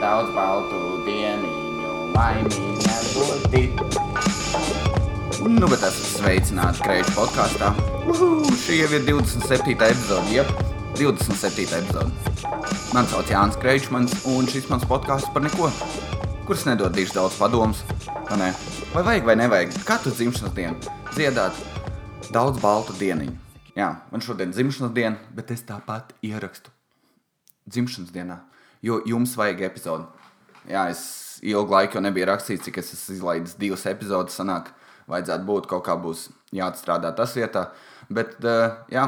daudz 0.00 0.32
baltu 0.36 0.80
dieniņu, 1.06 1.92
laimīga 2.14 2.96
būti. 3.14 3.62
Nu, 5.46 5.68
bet 5.70 5.84
esmu 5.86 6.08
sveicināts 6.10 6.82
Kreiča 6.84 7.14
podkāstā. 7.16 7.70
Šī 8.64 8.80
jau 8.82 8.90
ir 8.96 9.06
27. 9.06 9.76
epizode, 9.76 10.34
jeb 10.34 10.50
27. 10.98 11.66
epizode. 11.78 12.10
Mani 12.96 13.12
sauc 13.12 13.30
Jānis 13.30 13.58
Kreičmans, 13.62 14.14
un 14.32 14.48
šis 14.50 14.68
mans 14.72 14.86
podkāsts 14.88 15.32
par 15.34 15.44
neko, 15.46 15.70
kurš 16.48 16.66
nedodīšu 16.70 17.18
daudz 17.18 17.38
padomus. 17.40 17.82
Vai, 18.30 18.52
vai 18.92 19.06
vajag 19.10 19.28
vai 19.28 19.40
nevajag 19.42 19.76
katru 19.86 20.12
dzimšanas 20.14 20.54
dienu 20.56 20.96
dziedāt 21.16 21.56
daudz 22.34 22.60
baltu 22.60 22.96
dieniņu. 22.98 23.36
Jā, 23.76 23.92
man 24.10 24.24
šodien 24.24 24.50
ir 24.50 24.56
dzimšanas 24.56 24.92
diena, 24.96 25.16
bet 25.36 25.52
es 25.54 25.62
tāpat 25.68 26.12
ierakstu 26.24 26.72
dzimšanas 27.70 28.12
dienā, 28.14 28.38
jo 28.82 29.00
jums 29.06 29.36
vajag 29.38 29.62
epizodi. 29.68 30.06
Jā, 30.66 30.88
es 30.90 31.02
ilgu 31.46 31.76
laiku 31.76 32.00
nebiju 32.02 32.26
rakstījis, 32.32 32.64
cik 32.66 32.80
es 32.82 32.92
esmu 32.96 33.16
izlaidis 33.16 33.54
divas 33.60 33.86
epizodes. 33.86 34.36
Sanāk, 34.38 34.72
vajadzētu 35.10 35.46
būt 35.46 35.68
kaut 35.70 35.84
kā 35.86 35.96
būs 36.00 36.26
jāatstrādā 36.56 37.12
tas 37.16 37.34
vietā. 37.36 37.68
Bet, 38.10 38.36
uh, 38.42 38.82
jā, 38.92 39.06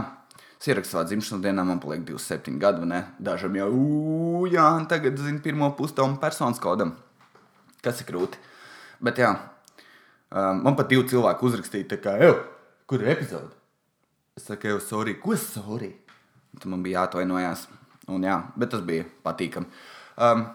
es 0.58 0.70
ierakstu 0.70 0.96
savā 0.96 1.04
dzimšanas 1.10 1.44
dienā, 1.44 1.64
man 1.66 1.82
paliek 1.82 2.04
27 2.06 2.58
gadi, 2.62 2.82
vai 2.84 2.90
ne? 2.92 3.02
Dažam 3.18 3.58
jau, 3.58 3.68
uu, 3.74 4.46
jā, 4.50 4.66
tagad 4.90 5.18
zinu 5.22 5.42
pirmo 5.44 5.70
pusstundu 5.78 6.20
personas 6.22 6.62
kodam. 6.62 6.94
Tas 7.82 8.00
ir 8.02 8.08
grūti. 8.10 8.40
Bet, 9.02 9.20
jā, 9.22 9.34
uh, 9.34 10.52
man 10.58 10.78
pat 10.78 10.90
divi 10.90 11.06
cilvēki 11.10 11.50
uzrakstīja, 11.50 12.02
kā, 12.02 12.18
ej, 12.22 12.36
kur 12.90 13.02
ir 13.02 13.14
epizode? 13.16 13.54
Es 14.38 14.46
saku, 14.46 14.70
jau, 14.70 14.78
sorry, 14.82 15.16
ko 15.18 15.34
sorry? 15.38 15.90
Un 16.54 16.62
tad 16.62 16.70
man 16.70 16.82
bija 16.84 17.02
jāatvainojās. 17.02 17.66
Un, 18.08 18.24
jā, 18.24 18.38
bet 18.56 18.72
tas 18.72 18.84
bija 18.84 19.04
patīkami. 19.26 19.68
Um, 20.24 20.46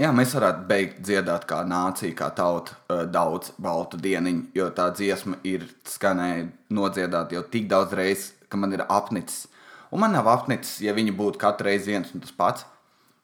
jā, 0.00 0.10
mēs 0.16 0.34
varētu 0.34 0.66
beigt 0.70 0.98
dziedāt 1.06 1.46
kā 1.50 1.60
nācija, 1.68 2.16
kā 2.18 2.30
tauta, 2.34 2.74
uh, 2.90 3.04
daudz 3.06 3.52
baltu 3.62 4.00
dieniņu, 4.02 4.50
jo 4.58 4.66
tā 4.74 4.88
dziesma 4.96 5.38
ir 5.46 5.68
skanēja 5.88 6.48
nodziedāta 6.74 7.38
jau 7.38 7.44
tik 7.52 7.70
daudz 7.70 7.94
reizes, 7.96 8.32
ka 8.50 8.58
man 8.58 8.74
ir 8.74 8.82
apnicis. 8.88 9.46
Un 9.90 10.02
man 10.02 10.14
nav 10.14 10.28
apnicis, 10.30 10.80
ja 10.84 10.94
viņi 10.94 11.14
būtu 11.18 11.40
katru 11.42 11.66
reizi 11.70 11.90
viens 11.90 12.10
un 12.14 12.22
tas 12.22 12.34
pats, 12.34 12.66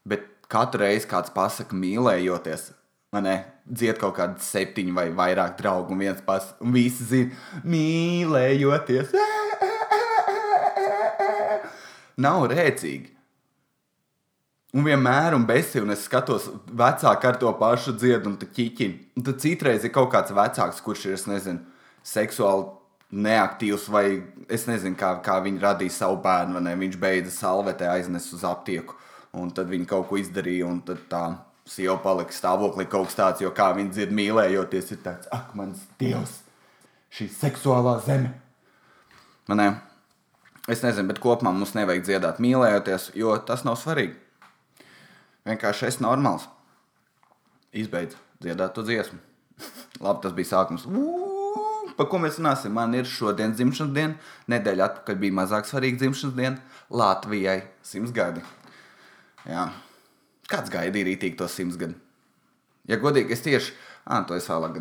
bet 0.07 0.25
katru 0.51 0.83
reizi 0.83 1.07
kāds 1.11 1.35
pasaka 1.35 1.79
mīlējoties. 1.79 2.71
Man 3.15 3.27
ne, 3.27 3.37
dzied 3.67 3.99
kaut 4.01 4.17
kādi 4.19 4.43
septiņi 4.43 4.95
vai 4.95 5.07
vairāk 5.15 5.55
draugi, 5.61 5.95
un 5.95 6.03
viens 6.03 6.23
pats, 6.27 6.55
un 6.63 6.75
visi 6.75 7.07
zina, 7.07 7.31
mīlējoties. 7.67 9.15
Nav 12.27 12.49
rēcīgi. 12.51 13.16
Un 14.75 14.85
vienmēr, 14.85 15.37
un 15.37 15.45
besi, 15.47 15.79
un 15.81 15.95
es 15.95 16.03
skatos, 16.09 16.49
vecāki 16.67 17.29
ar 17.29 17.39
to 17.41 17.53
pašu 17.61 17.95
dziedu, 17.97 18.33
un 18.33 18.35
tā 18.41 18.49
ķīķina. 18.51 19.13
Un 19.17 19.27
tad 19.29 19.39
citreiz 19.41 19.87
ir 19.87 19.93
kaut 19.95 20.11
kāds 20.13 20.35
vecāks, 20.35 20.83
kurš 20.85 21.07
ir, 21.07 21.15
es 21.17 21.27
nezinu, 21.31 21.63
seksuāli 22.07 22.67
neaktīvs, 23.27 23.87
vai 23.95 24.07
es 24.53 24.67
nezinu, 24.67 24.99
kā, 24.99 25.15
kā 25.25 25.39
viņi 25.45 25.63
radīja 25.63 25.95
savu 26.01 26.19
bērnu, 26.25 26.59
vai 26.59 26.65
ne. 26.67 26.75
Viņš 26.83 26.99
beidza 27.01 27.33
salvetē, 27.33 27.89
aiznes 27.93 28.27
uz 28.35 28.43
aptieku, 28.47 28.99
un 29.39 29.55
tad 29.55 29.71
viņi 29.71 29.87
kaut 29.89 30.11
ko 30.11 30.19
izdarīja, 30.21 30.67
un 30.67 30.83
tad 30.85 31.07
tā 31.13 31.23
sieva 31.67 31.97
palika 32.03 32.35
stāvoklī 32.35 32.89
kaut 32.91 33.09
kas 33.11 33.19
tāds, 33.19 33.47
jo 33.47 33.55
kā 33.55 33.71
viņi 33.79 33.95
dzird 33.95 34.15
mīlējoties, 34.19 34.93
ir 34.93 35.03
tāds, 35.07 35.31
ak, 35.35 35.55
mans 35.59 35.87
dievs, 36.03 36.41
šī 37.15 37.31
seksuālā 37.39 37.97
zeme. 38.07 38.35
Man 39.47 39.63
ne. 39.63 39.73
Es 40.67 40.81
nezinu, 40.83 41.07
bet 41.07 41.23
kopumā 41.23 41.53
mums 41.55 41.77
nevajag 41.79 42.03
dziedāt 42.03 42.41
mīlējoties, 42.43 43.13
jo 43.15 43.37
tas 43.47 43.63
nav 43.63 43.79
svarīgi. 43.79 44.17
Vienkārši 45.47 45.87
es 45.89 46.01
normāls. 46.03 46.49
Izbeidzu 47.77 48.19
dziedāt 48.43 48.75
to 48.75 48.85
dziesmu. 48.87 49.19
Labi, 50.05 50.23
tas 50.25 50.35
bija 50.37 50.51
sākums. 50.51 50.87
Uu, 50.91 51.93
par 51.97 52.11
ko 52.11 52.21
mēs 52.23 52.41
runāsim? 52.41 52.75
Man 52.77 52.95
ir 52.99 53.09
šodien 53.09 53.55
dzimšanas 53.55 53.95
diena. 53.95 54.19
Nedēļa 54.51 54.91
atpakaļ 54.91 55.21
bija 55.23 55.39
mazāk 55.39 55.69
svarīga 55.69 56.03
dzimšanas 56.03 56.37
diena. 56.37 56.81
Latvijai 56.91 57.61
simts 57.87 58.15
gadi. 58.17 58.43
Jā. 59.47 59.69
Kāds 60.51 60.71
gaidīja 60.71 61.09
rītīgi 61.09 61.39
to 61.39 61.49
simts 61.51 61.79
gadu? 61.79 61.97
Ja 62.87 62.99
godīgi, 63.03 63.35
es 63.35 63.43
tieši, 63.43 63.73
ah, 64.07 64.23
to 64.27 64.37
es 64.39 64.47
vēlāk 64.47 64.79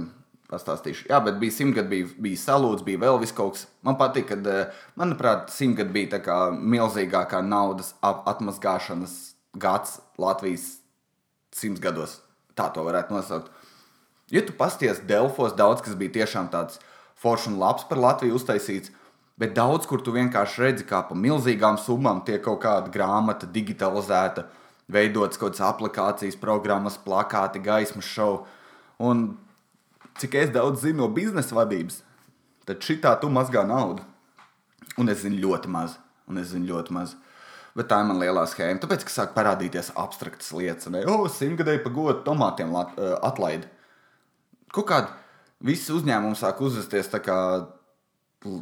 pastāstīšu. 0.49 1.07
Jā, 1.09 1.17
bet 1.25 1.39
bija 1.41 1.53
simt 1.55 1.73
gadi, 1.77 1.89
bija, 1.89 2.09
bija 2.21 2.37
salūts, 2.37 2.85
bija 2.85 3.01
vēl 3.01 3.23
kaut 3.33 3.55
kas. 3.55 3.65
Man 3.81 3.97
patīk, 3.97 4.27
ka, 4.29 4.35
eh, 4.35 4.73
manuprāt, 4.97 5.49
simt 5.49 5.77
gadi 5.77 5.89
bija 5.89 6.17
tā 6.17 6.19
kā 6.21 6.37
milzīgākā 6.53 7.41
naudas 7.41 7.93
atmazgāšanas 8.01 9.34
gads 9.55 9.99
Latvijas 10.21 10.77
simts 11.55 11.81
gados. 11.83 12.19
Tā 12.55 12.69
to 12.73 12.83
varētu 12.85 13.16
nosaukt. 13.16 13.51
Ja 14.31 14.41
tu 14.45 14.55
pasties 14.57 15.01
Delfos, 15.05 15.53
daudz 15.55 15.83
kas 15.85 15.97
bija 15.97 16.21
tiešām 16.21 16.49
tāds 16.53 16.79
foršs 17.21 17.49
un 17.51 17.59
labs 17.61 17.85
par 17.89 18.01
Latviju 18.01 18.38
uztaisīts, 18.39 18.91
bet 19.38 19.53
daudz 19.57 19.85
kur 19.89 20.01
tu 20.01 20.13
vienkārši 20.16 20.61
redzi, 20.63 20.88
kā 20.88 21.03
pa 21.07 21.17
milzīgām 21.17 21.77
summām 21.81 22.23
tiek 22.25 22.41
kaut 22.45 22.61
kāda 22.63 22.91
grāmata 22.91 23.47
digitalizēta, 23.51 24.47
veidotas 24.91 25.39
kaut 25.41 25.55
kādas 25.55 25.66
aplikācijas, 25.69 26.39
programmas, 26.39 26.97
plakāti, 27.01 27.61
gaismas 27.63 28.07
šovu. 28.09 28.45
Un 29.03 29.27
cik 30.22 30.39
es 30.39 30.53
daudz 30.55 30.85
zinu 30.85 31.03
no 31.03 31.11
biznesa 31.11 31.57
vadības, 31.57 32.01
tad 32.66 32.81
šitā 32.85 33.13
tu 33.22 33.29
mazgā 33.29 33.66
naudu. 33.67 34.05
Un 34.97 35.11
es 35.11 35.25
zinu 35.25 35.41
ļoti 35.43 35.69
maz. 35.72 35.97
Un 36.29 36.39
es 36.39 36.53
zinu 36.53 36.72
ļoti 36.72 36.93
maz. 36.95 37.16
Bet 37.75 37.89
tā 37.91 37.99
ir 37.99 38.07
mana 38.07 38.23
lielā 38.23 38.45
schēma. 38.47 38.79
Tāpēc, 38.79 39.03
ka 39.03 39.11
sāk 39.11 39.33
parādīties 39.35 39.91
abstraktas 39.99 40.53
lietas, 40.55 40.87
ne 40.91 41.01
jau 41.03 41.17
oh, 41.25 41.31
simtgadēji 41.31 41.83
pagodu 41.83 42.21
tomātiem 42.23 42.71
uh, 42.71 42.85
atlaidi. 43.27 43.67
Kaut 44.75 44.87
kādi 44.87 45.11
visi 45.65 45.91
uzņēmumi 45.95 46.39
sāk 46.39 46.61
uzvesties 46.63 47.11
tā 47.11 47.19
kā, 47.23 47.37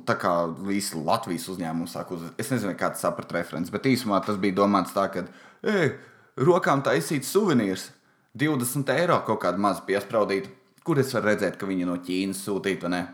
tā 0.09 0.15
kā 0.17 0.33
visi 0.65 0.97
Latvijas 0.97 1.45
uzņēmumi 1.53 1.91
sāk 1.91 2.15
uzvesties. 2.15 2.39
Es 2.41 2.49
nezinu, 2.55 2.73
kāds 2.79 3.05
saprat 3.05 3.35
referents, 3.37 3.69
bet 3.73 3.85
īsumā 3.89 4.23
tas 4.25 4.39
bija 4.41 4.57
domāts 4.63 4.95
tā, 4.97 5.05
ka 5.13 5.27
ej, 5.61 5.93
rokām 6.41 6.81
taisīt 6.85 7.27
suvenīrs, 7.29 7.91
20 8.33 8.89
eiro 8.95 9.19
kaut 9.27 9.43
kādu 9.45 9.61
mazu 9.61 9.85
piespraudīt, 9.85 10.49
kur 10.83 10.97
es 10.97 11.13
varu 11.13 11.29
redzēt, 11.29 11.59
ka 11.61 11.69
viņi 11.69 11.85
no 11.85 11.99
Ķīnas 12.01 12.41
sūtītu, 12.47 12.89
ne? 12.89 13.05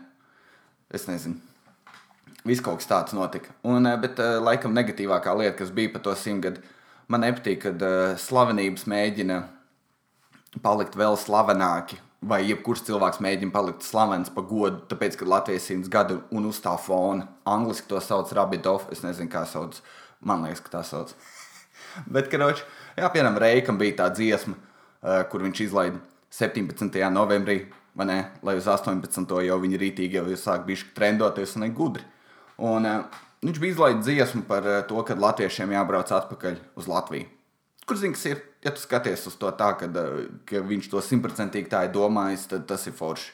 Es 0.90 1.04
nezinu. 1.10 1.49
Viss 2.46 2.62
kaut 2.64 2.80
kas 2.80 2.88
tāds 2.88 3.16
notika. 3.16 3.52
Un, 3.68 3.84
bet 4.00 4.20
laikam 4.40 4.72
negatīvākā 4.76 5.34
lieta, 5.36 5.56
kas 5.58 5.72
bija 5.76 5.92
par 5.92 6.04
to 6.06 6.14
simtgadu, 6.16 6.62
man 7.10 7.24
nepatīk, 7.26 7.64
kad 7.66 7.82
uh, 7.84 8.14
slavenības 8.20 8.86
mēģina 8.88 9.40
palikt 10.64 10.96
vēl 10.98 11.18
slavenāki. 11.20 12.00
Vai 12.20 12.42
jebkurš 12.44 12.84
cilvēks 12.84 13.22
mēģina 13.24 13.52
palikt 13.54 13.84
slavens 13.86 14.28
par 14.32 14.44
godu, 14.48 14.82
tāpēc, 14.90 15.16
ka 15.16 15.28
Latvijas 15.28 15.68
simts 15.70 15.88
gadu 15.92 16.18
un 16.36 16.48
uz 16.50 16.58
tā 16.60 16.74
fona. 16.80 17.30
Angliski 17.48 17.88
to 17.88 18.00
sauc 18.04 18.32
Rabidov, 18.36 18.90
es 18.92 19.00
nezinu, 19.04 19.30
kā 19.32 19.46
sauc. 19.48 19.78
Man 20.20 20.44
liekas, 20.44 20.60
ka 20.64 20.74
tā 20.74 20.82
sauc. 20.84 21.14
bet, 22.14 22.28
karoči, 22.32 22.64
jā, 22.96 23.08
piemēram, 23.08 23.40
Reikam 23.40 23.80
bija 23.80 24.02
tā 24.02 24.10
dziesma, 24.16 24.56
uh, 24.56 25.22
kur 25.32 25.44
viņš 25.44 25.64
izlaida 25.64 26.00
17. 26.36 27.00
novembrī, 27.12 27.64
ne, 28.00 28.20
lai 28.46 28.56
uz 28.56 28.68
18. 28.70 29.32
jau 29.44 29.60
viņi 29.60 29.80
rītīgi 29.80 30.20
jau 30.20 30.26
sāk 30.38 30.68
bišķi 30.68 30.94
trendoties 30.96 31.56
un 31.58 31.66
ir 31.66 31.74
gudri. 31.76 32.04
Un, 32.60 32.84
uh, 32.84 33.20
viņš 33.44 33.58
bija 33.62 33.74
izlaidis 33.74 34.04
dziesmu 34.04 34.44
par 34.48 34.66
uh, 34.68 34.80
to, 34.88 35.00
ka 35.06 35.16
latviešiem 35.16 35.72
jābrauc 35.72 36.12
atpakaļ 36.12 36.60
uz 36.80 36.88
Latviju. 36.90 37.28
Kur 37.88 37.98
zini, 37.98 38.14
kas 38.14 38.26
ir? 38.28 38.44
Ja 38.60 38.74
tu 38.76 38.82
skaties 38.82 39.24
uz 39.30 39.38
to 39.40 39.48
tā, 39.56 39.72
ka, 39.80 39.88
uh, 39.88 40.22
ka 40.48 40.60
viņš 40.66 40.90
to 40.92 41.00
simtprocentīgi 41.04 41.72
tā 41.72 41.86
ir 41.86 41.94
domājis, 41.96 42.48
tad 42.52 42.68
tas 42.68 42.84
ir 42.90 42.96
forši. 42.96 43.32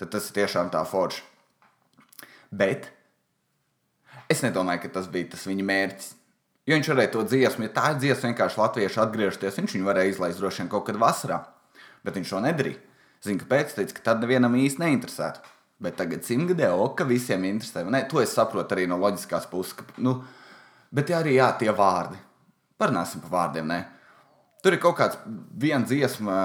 Tad 0.00 0.10
tas 0.16 0.30
ir 0.30 0.38
tiešām 0.40 0.72
tā 0.72 0.80
forši. 0.88 1.22
Bet 2.54 2.88
es 4.32 4.40
nedomāju, 4.42 4.86
ka 4.86 4.94
tas 4.96 5.10
bija 5.12 5.34
tas 5.34 5.44
viņa 5.46 5.66
mērķis. 5.68 6.12
Jo 6.64 6.78
viņš 6.78 6.88
varēja 6.94 7.12
to 7.12 7.22
dziesmu, 7.28 7.66
ja 7.66 7.72
tā 7.76 7.90
ir 7.92 7.98
dziesma, 8.00 8.30
vienkārši 8.30 8.60
latvieši 8.62 9.00
atgriezties, 9.02 9.58
viņš 9.60 9.74
viņu 9.76 9.88
varēja 9.90 10.14
izlaist 10.14 10.40
droši 10.40 10.62
vien 10.62 10.70
kaut 10.72 10.86
kad 10.88 10.96
vasarā. 11.00 11.42
Bet 12.06 12.16
viņš 12.16 12.32
to 12.32 12.40
nedarīja. 12.40 12.80
Zinu, 13.24 13.40
kāpēc? 13.42 13.74
Teica, 13.76 13.96
ka 13.96 14.04
tad 14.08 14.24
nevienam 14.24 14.56
īsti 14.56 14.80
neinteresētu. 14.80 15.44
Bet 15.84 15.98
tagad 16.00 16.24
simtgadē, 16.24 16.70
o, 16.72 16.90
ka 16.96 17.06
visiem 17.08 17.44
interesē. 17.48 17.84
Ne, 17.92 18.04
to 18.08 18.22
es 18.22 18.32
saprotu 18.36 18.76
arī 18.76 18.86
no 18.88 18.96
loģiskās 19.02 19.48
puses. 19.50 19.76
Ka, 19.78 19.86
nu, 20.04 20.16
bet 20.94 21.12
arī 21.12 21.36
jā, 21.38 21.50
tie 21.60 21.72
vārdi. 21.74 22.20
Parunāsim 22.80 23.22
par 23.24 23.34
vārdiem. 23.38 23.68
Ne? 23.70 23.82
Tur 24.64 24.76
ir 24.76 24.80
kaut 24.82 24.96
kāds 24.96 25.18
viens 25.60 25.86
dziesma, 25.90 26.38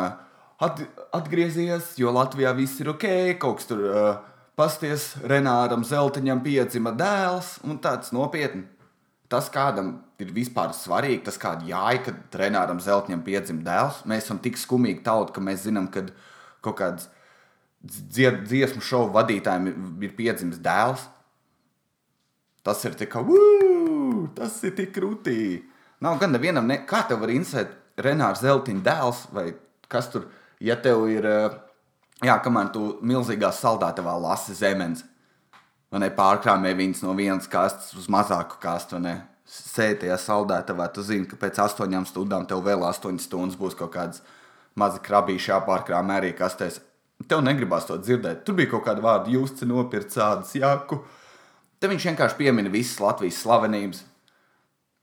at, 0.60 0.82
atgriezies, 1.16 1.94
jo 2.00 2.12
Latvijā 2.12 2.52
viss 2.58 2.82
ir 2.84 2.92
ok, 2.92 3.06
kaut 3.40 3.62
kas 3.62 3.70
tur 3.70 3.86
uh, 3.88 4.10
pasties, 4.60 5.14
Renāram 5.24 5.86
Zeltiņam 5.88 6.44
piedzima 6.44 6.92
dēls 7.00 7.58
un 7.64 7.80
tāds 7.84 8.12
nopietni. 8.16 8.66
Tas 9.30 9.48
kādam 9.54 9.94
ir 10.20 10.34
vispār 10.34 10.74
svarīgi, 10.74 11.22
tas 11.28 11.38
kāda 11.40 11.68
jāja, 11.70 12.02
kad 12.08 12.38
Renāram 12.42 12.82
Zeltiņam 12.82 13.22
piedzima 13.24 13.64
dēls. 13.64 14.02
Mēs 14.10 14.26
esam 14.26 14.42
tik 14.42 14.58
skumīgi 14.58 15.04
tauta, 15.06 15.36
ka 15.36 15.44
mēs 15.46 15.68
zinām, 15.68 15.88
ka 15.94 16.08
kaut 16.66 16.80
kāds 16.82 17.08
dzied, 17.84 18.44
dziesmu 18.48 18.84
šovu 18.84 19.14
vadītājiem 19.16 19.70
ir 20.04 20.14
piedzimis 20.18 20.60
dēls. 20.64 21.06
Tas 22.64 22.84
ir 22.86 22.96
tik, 23.00 23.16
uu, 23.16 24.28
tas 24.36 24.58
ir 24.68 24.76
tik 24.78 24.92
krūtī. 24.96 25.64
Nav 26.04 26.20
gan 26.20 26.34
nevienam, 26.36 26.68
ne, 26.68 26.82
kā 26.88 27.06
tev 27.08 27.24
var 27.24 27.32
interesēt. 27.34 27.76
Renārs 28.00 28.40
Zeltiņa 28.44 28.84
dēls, 28.84 29.26
vai 29.36 29.50
kas 29.92 30.08
tur, 30.12 30.30
ja 30.64 30.78
tev 30.80 31.08
ir, 31.12 31.26
eh, 31.26 31.56
jā, 32.24 32.36
kamēr 32.44 32.72
tu 32.72 33.00
milzīgā 33.04 33.50
saldētavā 33.52 34.14
lasi 34.22 34.56
zemes, 34.56 35.04
vai 35.92 36.00
ne 36.00 36.10
pārkrāmē 36.10 36.72
viņas 36.78 37.04
no 37.04 37.16
vienas 37.18 37.48
kastes 37.48 37.96
uz 38.00 38.08
mazāku 38.08 38.60
kastu, 38.62 38.96
vai 38.96 39.02
ne? 39.02 39.16
Sētajā 39.50 40.16
saldētavā, 40.22 40.94
tu 40.94 41.02
zini, 41.02 41.26
ka 41.26 41.36
pēc 41.36 41.58
astoņām 41.58 42.06
stundām 42.06 42.46
tev 42.48 42.62
vēl 42.62 42.86
astoņas 42.86 43.26
stundas 43.26 43.58
būs 43.58 43.76
kaut 43.76 43.92
kādas 43.96 44.22
mazi 44.78 45.02
krabīši 45.02 45.50
jāpārkrāmē 45.50 46.20
arī 46.22 46.36
kastēs. 46.38 46.80
Tev 47.30 47.44
negribās 47.46 47.86
to 47.86 47.98
dzirdēt. 48.02 48.44
Tur 48.46 48.58
bija 48.58 48.72
kaut 48.72 48.88
kāda 48.88 49.04
vārda, 49.06 49.32
jūs 49.34 49.60
nopirkt 49.70 50.16
tādas 50.16 50.56
jaku. 50.58 51.04
Te 51.80 51.88
viņš 51.92 52.10
vienkārši 52.10 52.40
piemina 52.40 52.72
visas 52.74 53.00
Latvijas 53.00 53.38
slavenības, 53.44 54.02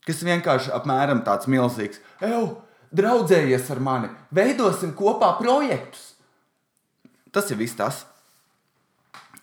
kas 0.07 0.25
vienkārši 0.27 0.75
apmēram 0.77 1.23
tāds 1.25 1.49
milzīgs. 1.49 2.03
Eju, 2.27 2.43
draudzējies 2.97 3.71
ar 3.73 3.81
mani, 3.81 4.11
veidosim 4.35 4.93
kopā 4.99 5.33
projektus. 5.39 6.13
Tas 7.33 7.49
ir 7.53 7.61
viss 7.61 7.79
tas. 7.79 8.05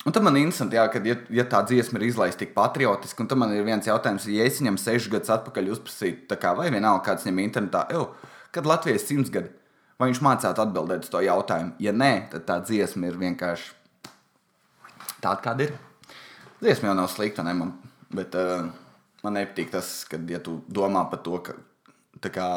Un 0.04 0.12
tad 0.12 0.24
man 0.26 0.36
ir 0.36 0.44
interesanti, 0.44 0.76
jā, 0.76 0.84
kad, 0.92 1.06
ja, 1.08 1.16
ja 1.32 1.44
tā 1.48 1.62
dziesma 1.64 1.96
ir 1.96 2.10
izlaista 2.10 2.42
tik 2.42 2.52
patriotiski, 2.56 3.24
un 3.24 3.28
tad 3.30 3.40
man 3.40 3.54
ir 3.56 3.64
viens 3.64 3.86
jautājums, 3.88 4.26
ja 4.28 4.44
es 4.44 4.58
viņam 4.60 4.76
sešus 4.76 5.12
gadus 5.14 5.32
atpakaļ 5.32 5.70
uzprasītu, 5.72 6.36
kā, 6.40 6.52
vai 6.58 6.68
vienalga 6.68 7.06
kāds 7.06 7.24
viņam 7.24 7.40
internetā, 7.46 7.86
kad 8.52 8.68
Latvijas 8.68 9.06
simts 9.08 9.32
gadi, 9.32 9.48
vai 10.04 10.12
viņš 10.12 10.20
mācītu 10.24 10.60
atbildēt 10.60 11.06
uz 11.06 11.10
to 11.12 11.20
jautājumu. 11.24 11.74
Ja 11.82 11.92
nē, 11.96 12.12
tad 12.32 12.44
tā 12.48 12.58
dziesma 12.66 13.08
ir 13.08 13.18
vienkārši 13.20 13.72
tāda, 15.24 15.40
kāda 15.40 15.68
ir. 15.68 15.76
Dziesma 16.60 16.90
jau 16.90 16.96
nav 16.98 17.08
slikta, 17.12 17.44
ne 17.46 17.54
man, 17.56 17.70
bet 18.12 18.36
uh, 18.36 18.66
man 19.24 19.38
nepatīk 19.38 19.72
tas, 19.72 20.02
kad 20.08 20.28
ja 20.28 20.40
tu 20.44 20.58
domā 20.68 21.06
par 21.10 21.22
to, 21.24 21.40
ka 21.44 21.56
kā, 22.32 22.48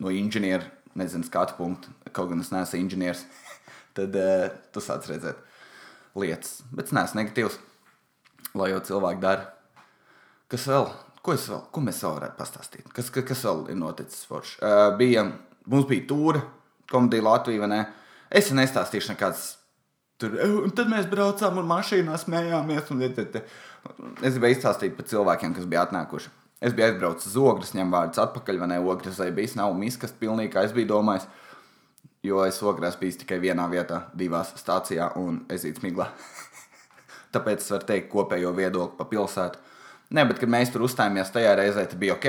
no 0.00 0.12
inženiera, 0.12 0.66
nezinu, 0.96 1.26
skatu 1.26 1.56
punktu, 1.58 1.92
kaut 2.14 2.30
gan 2.30 2.40
es 2.44 2.52
neesmu 2.52 2.80
inženieris, 2.82 3.24
tad 3.96 4.16
uh, 4.20 4.50
tu 4.72 4.84
sāc 4.84 5.08
redzēt 5.08 5.40
lietas. 6.20 6.58
Bet 6.72 6.90
es 6.90 6.96
neesmu 6.96 7.22
negatīvs, 7.22 7.56
lai 8.60 8.70
jau 8.74 8.82
cilvēki 8.90 9.24
dara. 9.24 9.48
Kas 10.52 10.68
vēl? 10.68 10.90
Ko, 11.24 11.32
vēl? 11.32 11.64
Ko 11.72 11.84
mēs 11.84 12.02
vēl 12.04 12.18
varētu 12.18 12.36
pastāstīt? 12.36 12.92
Kas, 12.92 13.08
kas, 13.12 13.24
kas 13.32 13.46
vēl 13.48 13.64
ir 13.72 13.80
noticis 13.80 14.28
forši? 14.28 14.58
Uh, 14.60 14.90
bija, 15.00 15.24
mums 15.72 15.88
bija 15.88 16.04
tūra, 16.12 16.44
komēdija 16.92 17.24
Latvija, 17.26 17.68
ne? 17.70 17.82
Es 18.34 18.50
nestāstīšu 18.54 19.12
nekādas. 19.12 19.44
Tur, 20.20 20.34
un 20.64 20.72
tad 20.76 20.90
mēs 20.90 21.08
braucām 21.10 21.58
un 21.60 21.68
mašīnā 21.68 22.16
smējāmies. 22.22 22.90
Un, 22.94 23.04
te, 23.14 23.26
te. 23.34 23.44
Es 24.22 24.36
gribēju 24.36 24.58
izstāstīt 24.58 24.96
par 24.96 25.08
cilvēkiem, 25.10 25.54
kas 25.56 25.68
bija 25.70 25.84
atnākuši. 25.88 26.32
Es 26.64 26.72
biju 26.72 26.86
aizbraucis 26.86 27.32
uz 27.32 27.36
ogles, 27.40 27.74
ņem 27.76 27.90
vārdus 27.92 28.22
atpakaļ, 28.22 28.60
vai 28.62 28.68
ne? 28.70 28.78
Ogles 28.80 29.18
vai 29.20 29.32
bijis 29.36 29.56
nav 29.58 29.74
miskas 29.76 30.14
pilnīgi, 30.16 30.52
kā 30.54 30.62
es 30.64 30.72
biju 30.76 30.94
domājis. 30.94 31.26
Jo 32.24 32.40
es 32.46 32.62
ogrās 32.64 32.96
biju 32.96 33.18
tikai 33.20 33.36
vienā 33.42 33.66
vietā, 33.68 34.06
divās 34.16 34.54
stācijā 34.56 35.10
un 35.20 35.42
ezīts 35.52 35.82
miglā. 35.84 36.06
Tāpēc 37.34 37.60
es 37.60 37.74
varu 37.74 37.88
teikt 37.90 38.08
kopējo 38.14 38.54
viedokli 38.56 38.96
par 38.96 39.10
pilsētu. 39.10 39.60
Nē, 40.14 40.24
bet 40.30 40.40
kad 40.40 40.52
mēs 40.52 40.72
tur 40.72 40.86
uzstājāmies 40.86 41.32
tajā 41.34 41.52
reizē, 41.58 41.84
tas 41.90 42.00
bija 42.00 42.16
ok. 42.16 42.28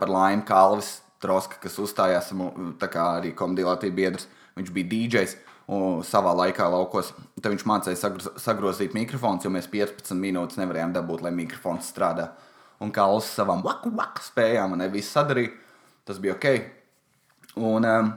Par 0.00 0.12
laimi 0.14 0.46
Kalvis 0.48 1.00
Troska, 1.20 1.58
kas 1.60 1.76
uzstājās, 1.82 2.30
arī 2.32 3.34
komēdija 3.36 3.92
biedrs, 3.92 4.28
viņš 4.56 4.74
bija 4.74 4.90
DJs. 4.92 5.36
Savā 6.08 6.32
laikā 6.34 6.64
laukos. 6.66 7.12
Tad 7.38 7.52
viņš 7.52 7.64
mācīja 7.68 8.10
sagrozīt 8.42 8.96
mikrofonu, 8.96 9.38
jo 9.44 9.52
mēs 9.54 9.68
15 9.70 10.18
minūtes 10.18 10.58
nevarējām 10.58 10.96
dabūt, 10.96 11.22
lai 11.22 11.30
mikrofons 11.36 11.92
strādā. 11.92 12.32
Un 12.82 12.90
kā 12.90 13.04
uz 13.12 13.28
savām 13.28 13.62
vaku, 13.62 13.92
vaku 13.94 14.24
spējām, 14.24 14.74
un 14.74 14.82
viss 14.90 15.12
sadarīja. 15.14 15.52
Tas 16.08 16.18
bija 16.18 16.34
ok. 16.34 16.48
Un, 17.60 17.86
um, 17.86 18.10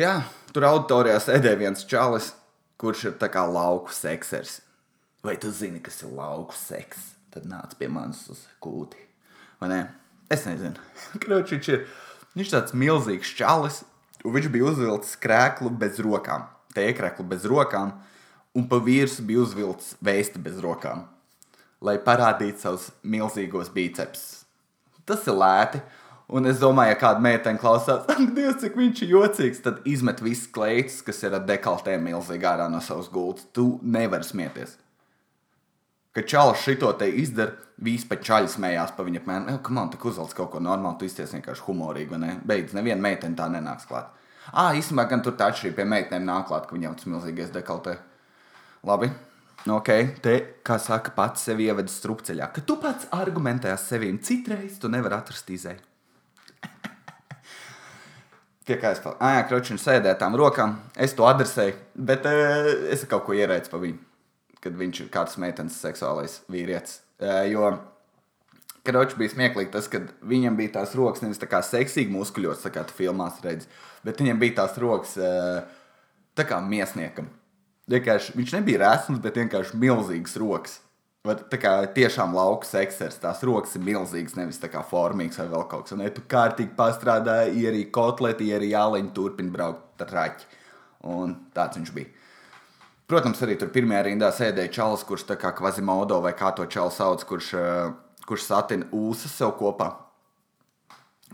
jā, 0.00 0.16
tur 0.50 0.66
auditorijā 0.66 1.20
sēdēja 1.22 1.60
viens 1.60 1.86
čalis, 1.86 2.32
kurš 2.80 3.04
ir 3.10 3.16
tā 3.20 3.28
kā 3.30 3.44
lauku 3.46 3.94
seksers. 3.94 4.58
Vai 5.22 5.36
tu 5.38 5.52
zini, 5.52 5.82
kas 5.84 6.00
ir 6.02 6.14
lauku 6.16 6.56
seks? 6.56 7.10
Tad 7.30 7.46
nāc 7.46 7.76
pie 7.78 7.90
manis 7.92 8.24
uz 8.32 8.40
kūti. 8.64 8.98
Vai 9.60 9.68
ne? 9.70 9.82
Es 10.30 10.46
nezinu. 10.46 10.78
Kroč, 11.22 11.54
viņš 11.56 11.70
ir 11.74 11.86
viņš 12.38 12.52
tāds 12.54 12.76
milzīgs 12.78 13.36
čalis, 13.38 13.82
un 14.24 14.36
viņš 14.36 14.50
bija 14.54 14.72
uzvilcis 14.72 15.18
krēklu 15.20 15.72
bez 15.80 15.98
rokām. 16.02 16.48
Tēkreklu 16.74 17.26
bez 17.26 17.46
rokām, 17.50 17.96
un 18.54 18.68
pa 18.70 18.78
virsmu 18.82 19.26
bija 19.26 19.46
uzvilcis 19.46 19.96
vēsti 20.04 20.42
bez 20.42 20.60
rokām 20.62 21.08
lai 21.84 21.96
parādītu 22.04 22.60
savus 22.60 22.90
milzīgos 23.02 23.72
bicepsus. 23.72 24.44
Tas 25.08 25.26
ir 25.28 25.38
lēti. 25.40 25.80
Un 26.30 26.46
es 26.46 26.60
domāju, 26.62 26.92
ja 26.92 26.98
kāda 27.00 27.22
meitene 27.24 27.58
klausās, 27.58 28.04
ak, 28.06 28.20
Dievs, 28.36 28.60
cik 28.62 28.76
viņš 28.78 29.00
ir 29.02 29.14
jocīgs, 29.16 29.62
tad 29.64 29.80
izmet 29.90 30.20
visas 30.22 30.46
kleitas, 30.54 31.00
kas 31.02 31.24
ir 31.26 31.34
ar 31.34 31.42
dekaltēm 31.48 32.04
milzīgi 32.06 32.46
ārā 32.46 32.68
no 32.70 32.78
savas 32.86 33.08
gultas. 33.10 33.48
Tu 33.50 33.64
nevari 33.82 34.28
smieties. 34.28 34.76
Kad 36.20 36.26
čalis 36.28 36.60
šito 36.60 36.90
te 37.00 37.06
izdara, 37.16 37.54
visi 37.80 38.04
pat 38.04 38.20
čaļi 38.26 38.50
smējās 38.52 38.90
pa 38.92 39.06
viņa 39.06 39.22
apmēram, 39.22 39.46
ka 39.64 39.72
man 39.72 39.88
tik 39.88 40.02
uzvelc 40.10 40.34
kaut 40.36 40.50
ko 40.52 40.60
normālu, 40.60 40.98
tu 41.00 41.08
izties 41.08 41.32
vienkārši 41.32 41.64
humorīgi, 41.64 42.10
vai 42.12 42.18
ne? 42.20 42.34
Beidz, 42.44 42.74
neviena 42.76 43.00
meitene 43.00 43.38
tā 43.38 43.46
nenāks 43.48 43.88
klāt. 43.88 44.10
Ā, 44.52 44.74
īstenībā 44.76 45.06
gan 45.08 45.24
tur 45.24 45.32
tā 45.38 45.48
atšķirība 45.48 45.78
pie 45.78 45.86
meitenēm 45.88 46.28
nāk 46.28 46.50
klāt, 46.50 46.66
ka 46.68 46.76
viņiem 46.76 46.98
tas 47.00 47.08
milzīgais 47.08 47.54
dekaltē. 47.54 47.96
Labi, 48.84 49.08
Nu, 49.68 49.76
ok, 49.76 49.88
te, 50.24 50.34
kā 50.64 50.78
saka, 50.80 51.12
pats 51.12 51.44
sevi 51.44 51.66
ievada 51.68 51.92
strupceļā, 51.92 52.48
ka 52.52 52.62
tu 52.64 52.78
pats 52.80 53.10
argumentē 53.12 53.72
ar 53.72 53.80
sevi, 53.80 54.08
citreiz 54.24 54.78
tu 54.80 54.88
nevari 54.88 55.18
atrast 55.18 55.50
izēju. 55.52 55.82
Tie 58.68 58.78
kā 58.80 58.92
es 58.92 59.02
teicu, 59.04 59.18
ah, 59.20 59.42
kročiņš 59.48 59.84
sēdēja 59.84 60.16
tām 60.22 60.38
rokām, 60.40 60.78
es 60.96 61.12
to 61.16 61.28
adresēju, 61.28 61.76
bet 62.08 62.28
uh, 62.28 62.70
es 62.88 63.04
kaut 63.08 63.26
ko 63.26 63.36
ierēcu 63.36 63.72
pa 63.72 63.82
viņu, 63.84 64.00
kad 64.64 64.76
viņš 64.76 65.04
ir 65.04 65.08
kāds 65.14 65.38
meitenes 65.40 65.78
seksuālais 65.80 66.40
vīrietis. 66.52 67.00
Jo 67.50 67.72
Kročs 68.84 69.18
bija 69.20 69.34
smieklīgi 69.34 69.74
tas, 69.74 69.90
ka 69.92 70.00
viņam 70.24 70.54
bija 70.56 70.78
tās 70.78 70.94
rokas 70.96 71.20
nevis 71.20 71.40
tā 71.40 71.50
kā 71.50 71.60
seksīgi 71.64 72.12
muskuļos, 72.14 72.62
tā 72.64 72.72
kā 72.72 72.86
tu 72.88 72.96
filmās 72.96 73.36
redzi, 73.44 73.68
bet 74.06 74.22
viņam 74.22 74.40
bija 74.40 74.62
tās 74.62 74.78
rokas 74.80 75.18
tā 76.38 76.46
kā 76.48 76.62
miesniekam 76.64 77.28
vienkārši 77.90 78.36
viņš 78.38 78.54
nebija 78.58 78.84
resns, 78.84 79.20
bet 79.22 79.38
vienkārši 79.40 79.80
milzīgs 79.80 80.38
rokas. 80.40 80.78
Vai, 81.26 81.34
tā 81.52 81.58
kā 81.60 81.72
tiešām 81.92 82.32
lauka 82.32 82.64
seksers, 82.64 83.18
tās 83.20 83.42
rokas 83.44 83.74
ir 83.76 83.82
milzīgas, 83.84 84.38
nevis 84.38 84.60
tā 84.60 84.70
kā 84.72 84.80
formīgs 84.88 85.36
vai 85.42 85.50
vēl 85.50 85.66
kaut 85.68 85.84
kas. 85.84 85.96
Un, 85.96 86.04
ja 86.06 86.12
tu 86.16 86.24
kārtīgi 86.24 86.72
pastrādāji, 86.78 87.58
ierī 87.60 87.82
kotleti, 87.92 88.48
ierī 88.48 88.70
jāliņi, 88.72 89.12
turpini 89.16 89.52
braukt 89.52 90.00
ar 90.06 90.14
raķi. 90.16 90.48
Un 91.12 91.34
tāds 91.56 91.76
viņš 91.76 91.92
bija. 91.96 92.19
Protams, 93.10 93.40
arī 93.42 93.56
tur 93.58 93.72
pirmajā 93.74 94.04
rindā 94.06 94.28
sēdēja 94.30 94.70
čalis, 94.76 95.02
kurš 95.02 95.24
tā 95.32 95.34
kā 95.40 95.50
Kvazimodo 95.58 96.20
vai 96.22 96.30
kā 96.38 96.52
to 96.54 96.62
čalis 96.70 97.00
sauc, 97.00 97.24
kurš, 97.26 97.48
eh, 97.58 97.88
kurš 98.22 98.44
satina 98.46 98.86
ūsas 98.94 99.32
sev 99.34 99.56
kopā. 99.58 99.88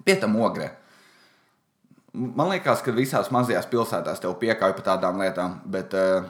Pie 0.05 0.15
tam 0.17 0.39
ogrē. 0.41 0.71
Man 2.15 2.49
liekas, 2.49 2.81
ka 2.81 2.95
visās 2.97 3.29
mazajās 3.29 3.69
pilsētās 3.69 4.23
tev 4.23 4.39
piekāpja 4.41 4.77
par 4.79 4.87
tādām 4.87 5.21
lietām, 5.21 5.59
bet 5.67 5.93
uh, 5.93 6.25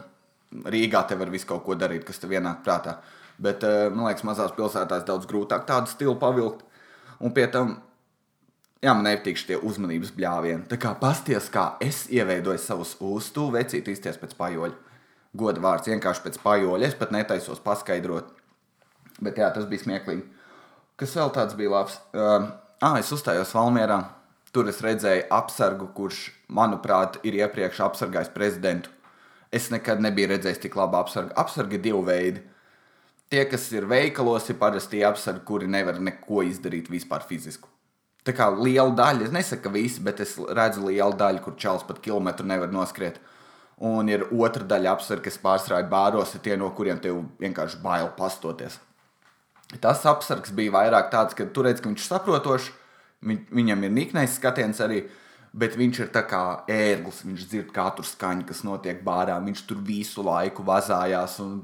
Rīgā 0.50 1.04
te 1.06 1.14
var 1.14 1.30
visu 1.30 1.46
kaut 1.46 1.62
ko 1.64 1.76
darīt, 1.78 2.02
kas 2.04 2.18
tev 2.18 2.34
ienāk 2.34 2.64
prātā. 2.66 2.96
Bet, 3.38 3.62
uh, 3.62 3.86
man 3.94 4.08
liekas, 4.08 4.24
mazās 4.26 4.54
pilsētās 4.56 5.06
daudz 5.06 5.26
grūtāk 5.30 5.62
tādu 5.66 5.86
stilu 5.86 6.16
pavilkt. 6.18 6.64
Un 7.20 7.30
pie 7.30 7.46
tam, 7.46 7.76
jā, 8.82 8.90
man 8.90 9.06
nepatīk 9.06 9.38
šie 9.38 9.60
uzmanības 9.62 10.10
bļāvieni. 10.16 10.66
Tā 10.66 10.80
kā 10.82 10.96
pasties, 10.98 11.46
kā 11.54 11.76
es 11.78 12.08
ieveidoju 12.10 12.58
savus 12.58 12.96
uztūvu, 12.98 13.54
vecīt 13.60 13.94
izties 13.94 14.18
pēc 14.18 14.34
pajoļa. 14.34 14.86
Goda 15.37 15.62
vārds 15.62 15.90
vienkārši 15.90 16.25
pēc 16.25 16.40
pajoļa. 16.43 16.88
Es 16.88 16.97
pat 16.99 17.12
netaisos 17.14 17.62
paskaidrot. 17.64 18.33
Bet 19.21 19.38
jā, 19.40 19.50
tas 19.52 19.69
bija 19.69 19.85
smieklīgi. 19.85 20.25
Kas 21.00 21.14
vēl 21.16 21.33
tāds 21.35 21.57
bija 21.57 21.73
labs? 21.73 21.99
Uh, 22.16 22.50
ah, 22.81 22.99
es 23.00 23.12
uzstājos 23.12 23.52
Valmjerā. 23.57 24.00
Tur 24.57 24.71
es 24.71 24.81
redzēju 24.81 25.26
apsargu, 25.37 25.90
kurš, 25.97 26.31
manuprāt, 26.49 27.19
ir 27.28 27.37
iepriekš 27.43 27.83
apsargājis 27.85 28.33
prezidentu. 28.33 28.93
Es 29.52 29.69
nekad 29.73 30.00
nebiju 30.00 30.31
redzējis 30.33 30.62
tik 30.64 30.76
labu 30.78 30.97
apsargu. 31.00 31.35
Apsargi 31.37 31.76
ir 31.76 31.85
divi 31.85 32.02
veidi. 32.07 32.45
Tie, 33.33 33.43
kas 33.50 33.66
ir 33.75 33.88
veikalos, 33.90 34.49
ir 34.49 34.59
parasti 34.61 35.02
apsargi, 35.05 35.45
kuri 35.49 35.69
nevar 35.69 35.99
neko 36.00 36.45
izdarīt 36.47 36.88
vispār 36.93 37.26
fizisku. 37.28 37.69
Tā 38.26 38.35
kā 38.35 38.49
liela 38.50 38.90
daļa, 38.97 39.28
es 39.28 39.35
nesaku, 39.35 39.66
ka 39.66 39.73
visi, 39.75 40.02
bet 40.02 40.21
es 40.25 40.33
redzu 40.38 40.88
lielu 40.88 41.14
daļu, 41.19 41.43
kur 41.45 41.55
čels 41.61 41.85
pat 41.87 42.00
kilometru 42.02 42.47
nevar 42.47 42.73
noskriet. 42.75 43.21
Un 43.85 44.09
ir 44.09 44.25
otra 44.33 44.64
daļa 44.64 44.95
apsargi, 44.97 45.26
kas 45.28 45.42
pārstrāja 45.42 45.85
bāros, 45.90 46.33
ir 46.33 46.40
tie, 46.45 46.54
no 46.56 46.71
kuriem 46.73 47.00
tev 47.02 47.18
vienkārši 47.42 47.83
bail 47.83 48.09
pastoties. 48.16 48.78
Tas 49.83 50.04
apsargs 50.09 50.54
bija 50.56 50.73
vairāk 50.78 51.11
tāds, 51.12 51.37
ka 51.37 51.45
tur 51.52 51.68
redz, 51.68 51.83
ka 51.83 51.90
viņš 51.90 52.04
ir 52.04 52.09
saprotošs 52.09 52.75
Viņ, 53.25 53.47
viņam 53.54 53.87
ir 53.87 53.95
niknais 53.95 54.35
skatiens 54.37 54.80
arī, 54.85 55.00
bet 55.56 55.76
viņš 55.78 56.00
ir 56.04 56.11
kā 56.28 56.42
ērglis. 56.71 57.23
Viņš 57.26 57.45
dzird 57.50 57.73
katru 57.75 58.04
skaņu, 58.06 58.47
kas 58.49 58.62
notiek 58.66 59.02
bārā. 59.04 59.38
Viņš 59.45 59.64
tur 59.68 59.80
visu 59.85 60.25
laiku 60.26 60.64
vazājās. 60.66 61.38
Un 61.45 61.61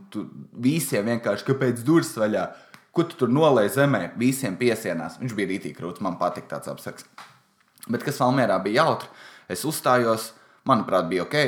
visiem 0.65 1.11
vienkārši, 1.13 1.49
kāpēc 1.51 1.83
durvis 1.87 2.15
vaļā? 2.19 2.47
Ko 2.93 3.07
tu 3.09 3.17
tur 3.17 3.33
nolēji 3.33 3.77
zemē? 3.79 4.03
Visiem 4.21 4.57
piesienās. 4.61 5.19
Viņš 5.21 5.37
bija 5.37 5.53
rītīgi 5.53 5.77
krūts. 5.79 6.05
Man 6.05 6.19
patīk 6.21 6.49
tāds 6.51 6.69
apsaks. 6.73 7.07
Bet 7.89 8.05
kas 8.07 8.21
Valmjerā 8.23 8.61
bija 8.63 8.85
jautri, 8.85 9.09
es 9.51 9.65
uzstājos, 9.67 10.29
manuprāt, 10.69 11.09
bija 11.11 11.25
ok. 11.25 11.39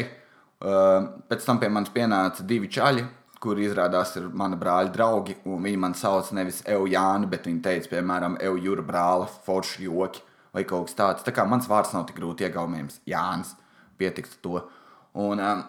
Uh, 0.64 1.10
pēc 1.28 1.44
tam 1.44 1.58
pie 1.60 1.68
manis 1.68 1.92
pienāca 1.92 2.44
divi 2.48 2.70
čaļi, 2.72 3.04
kuri 3.42 3.66
izrādās 3.66 4.14
ir 4.16 4.30
mana 4.32 4.56
brāļa 4.56 4.92
draugi. 4.94 5.36
Viņi 5.44 5.80
man 5.80 5.96
sauc 5.98 6.30
nevis 6.36 6.62
Eujāni, 6.70 7.28
bet 7.28 7.48
viņi 7.48 7.60
teica, 7.64 7.90
piemēram, 7.96 8.38
Eujūra 8.40 8.84
brāli, 8.86 9.28
forši 9.44 9.84
joki 9.88 10.24
vai 10.54 10.64
kaut 10.64 10.88
kas 10.88 10.96
tāds. 10.96 11.26
Tā 11.26 11.34
kā 11.34 11.44
mans 11.48 11.68
vārds 11.68 11.92
nav 11.92 12.06
tik 12.08 12.16
grūti 12.20 12.46
iegaumējams, 12.46 13.02
Jānis, 13.10 13.52
pietiks 14.00 14.38
to. 14.44 14.62
Un, 15.12 15.42
uh, 15.42 15.66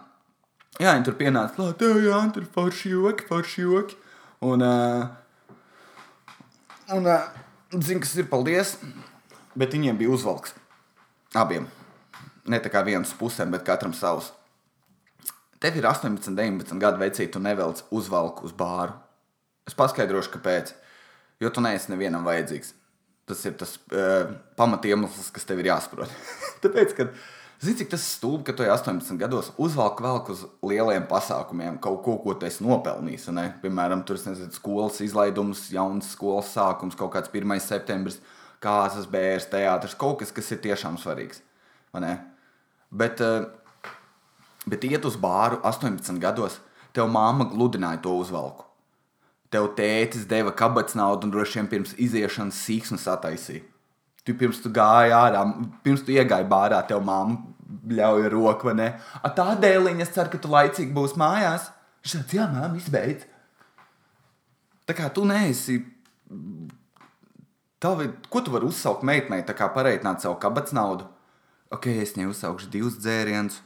jā, 0.79 0.93
viņi 0.93 1.07
tur 1.09 1.19
pienāca 1.19 1.57
klāt, 1.57 1.81
tev 1.81 1.99
Jāni, 2.05 2.31
tur 2.37 2.47
forši 2.55 2.93
joki, 2.93 3.27
forši 3.27 3.65
joki. 3.65 3.99
Un, 4.45 4.63
uh, 4.63 5.09
un 6.95 7.83
zinu, 7.83 7.99
kas 8.05 8.15
ir 8.21 8.31
paldies 8.31 8.77
bet 9.55 9.75
viņiem 9.75 9.97
bija 9.99 10.13
uzvalks. 10.15 10.53
Abiem. 11.35 11.67
Ne 12.45 12.59
tā 12.61 12.69
kā 12.71 12.83
vienas 12.85 13.13
pusēm, 13.17 13.51
bet 13.55 13.65
katram 13.67 13.95
savs. 13.95 14.31
Tev 15.65 15.79
ir 15.79 15.85
18, 15.89 16.35
19 16.37 16.77
gadu 16.77 17.01
vecīte, 17.01 17.31
tu 17.33 17.39
nevelc 17.41 17.79
uzvalku 17.89 18.45
uz 18.45 18.51
bāru. 18.53 18.93
Es 19.65 19.73
paskaidrošu, 19.73 20.35
kāpēc. 20.35 20.75
Jo 21.41 21.49
tu 21.49 21.63
neesi 21.65 21.89
nevienam 21.89 22.27
vajadzīgs. 22.27 22.75
Tas 23.25 23.41
ir 23.49 23.55
tas 23.57 23.71
uh, 23.89 24.29
pamatiemesls, 24.59 25.31
kas 25.33 25.49
tev 25.49 25.63
ir 25.63 25.71
jāsaprot. 25.71 26.13
Tāpēc, 26.63 26.93
kad 26.99 27.17
Zini, 27.63 27.79
cik 27.79 27.89
tas 27.95 28.03
stulbi, 28.05 28.43
ka 28.45 28.53
tu 28.53 28.61
18 28.67 29.17
gados 29.17 29.49
uzvelk 29.57 30.03
velk 30.05 30.29
uz 30.35 30.43
lieliem 30.61 31.07
pasākumiem 31.09 31.79
kaut 31.81 32.03
ko, 32.05 32.19
ko 32.21 32.35
tu 32.37 32.45
esi 32.45 32.61
nopelnījis. 32.61 33.29
Ne? 33.33 33.47
Piemēram, 33.63 34.03
tur 34.05 34.19
ir 34.21 34.45
skolas 34.53 34.99
izlaidums, 35.01 35.63
jauns 35.73 36.11
skolas 36.13 36.51
sākums, 36.53 36.99
kaut 36.99 37.15
kāds 37.15 37.33
1. 37.33 37.57
septembris 37.63 38.19
kāzas, 38.61 39.09
bērns, 39.09 39.49
teātris, 39.49 39.97
kaut 39.97 40.19
kas, 40.21 40.35
kas 40.35 40.51
ir 40.53 40.61
tiešām 40.67 41.01
svarīgs. 41.01 41.41
Bet, 42.91 43.23
eh, 43.23 43.47
bet 44.69 44.85
iet 44.87 45.05
uz 45.05 45.17
bāru 45.19 45.59
18 45.63 46.19
gados, 46.21 46.59
tev 46.95 47.09
māma 47.11 47.47
gludināja 47.51 48.01
to 48.05 48.15
uzvalku. 48.19 48.65
Tev 49.53 49.71
tētis 49.77 50.25
deva 50.27 50.51
kabatas 50.55 50.97
naudu 50.97 51.27
un 51.27 51.33
droši 51.33 51.59
vien 51.59 51.71
pirms 51.71 51.93
iziešanas 52.01 52.59
sīksnes 52.65 53.07
attaisīja. 53.11 53.63
Tu 54.25 54.33
pirms 54.33 54.57
tu 54.63 54.71
gāji 54.73 55.13
ārā, 55.13 55.43
pirms 55.85 56.01
tu 56.01 56.15
iegāji 56.15 56.47
bārā, 56.49 56.79
tev 56.89 57.03
māma 57.05 57.37
ļauj 57.85 58.29
roku, 58.33 58.71
vai 58.71 58.73
ne? 58.79 58.87
A 59.21 59.29
tādēļ 59.29 59.91
es 60.01 60.13
ceru, 60.15 60.31
ka 60.33 60.41
tu 60.41 60.49
laicīgi 60.49 60.95
būsi 60.95 61.19
mājās. 61.21 61.69
Viņš 62.01 62.15
teica, 62.15 62.37
jā, 62.39 62.47
māma, 62.49 62.79
izbeidz. 62.81 63.27
Tā 64.85 64.97
kā 64.97 65.09
tu 65.13 65.25
neesi 65.29 65.77
Tavi, 67.85 68.07
ko 68.29 68.41
tu 68.41 68.53
vari 68.53 68.65
uzsaukt 68.65 69.03
meitenei, 69.05 69.43
tā 69.45 69.53
kā 69.53 69.67
pareiķināt 69.69 70.23
savu 70.23 70.39
kabatas 70.41 70.73
naudu? 70.73 71.05
Ok, 71.75 71.89
es 71.91 72.15
viņai 72.15 72.31
uzsaukšu 72.31 72.69
divus 72.73 72.95
dzērienus, 72.97 73.59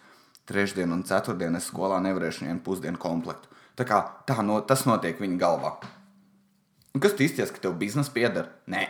trešdienu 0.49 0.97
un 0.97 1.05
ceturtdienu 1.07 1.59
es 1.59 1.69
skolā 1.69 1.99
nevarēšu 2.03 2.45
viņai 2.45 2.59
pusdienu 2.65 3.01
komplektu. 3.01 3.49
Tā 3.79 3.85
kā 3.87 4.01
tā 4.27 4.41
no, 4.43 4.59
tas 4.65 4.83
notiek 4.89 5.21
viņa 5.21 5.37
galvā. 5.39 5.75
Un 6.95 7.03
kas 7.03 7.13
tu 7.15 7.23
izties, 7.23 7.53
ka 7.53 7.61
tev 7.63 7.77
biznesa 7.79 8.11
pieder? 8.11 8.49
Nē. 8.67 8.85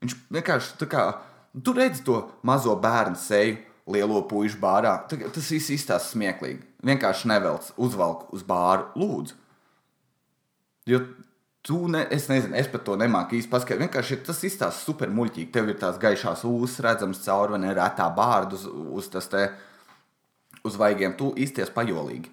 Viņš 0.00 0.16
vienkārši 0.32 0.78
tā 0.80 0.88
kā, 0.88 1.06
tu 1.52 1.74
redzi 1.76 2.04
to 2.06 2.22
mazo 2.46 2.76
bērnu 2.80 3.18
seju, 3.20 3.58
lielo 3.90 4.22
puišu 4.30 4.60
bārā. 4.62 4.94
Tas 5.10 5.50
viss 5.50 5.74
izstāsta 5.74 6.14
smieklīgi. 6.14 6.62
Vienkārši 6.86 7.28
nevelc, 7.28 7.72
uzvalk 7.76 8.30
uz 8.32 8.46
bāru, 8.46 8.88
lūdzu. 8.96 9.36
Jo 10.88 11.02
Tu 11.62 11.76
ne, 11.92 12.06
es 12.10 12.24
nezinu, 12.28 12.56
es 12.56 12.68
pat 12.72 12.86
to 12.86 12.94
nemāku 12.96 13.36
īsti 13.36 13.50
paskaidrot. 13.52 13.84
Vienkārši 13.84 14.16
tas 14.24 14.38
izstāsta 14.48 14.80
super 14.80 15.10
muļķīgi. 15.12 15.50
Tev 15.52 15.68
ir 15.68 15.76
tās 15.80 15.98
gaišās 16.00 16.44
ūsas, 16.48 16.80
redzams, 16.86 17.20
caur 17.26 17.52
vai 17.52 17.58
ne 17.60 17.74
retā 17.76 18.06
bārda 18.16 18.56
uz, 18.56 18.64
uz 18.96 19.10
tas 19.12 19.28
te 19.28 19.42
uz 20.66 20.76
vaigiem. 20.80 21.16
Tu 21.18 21.32
izties 21.46 21.72
pajolīgi. 21.74 22.32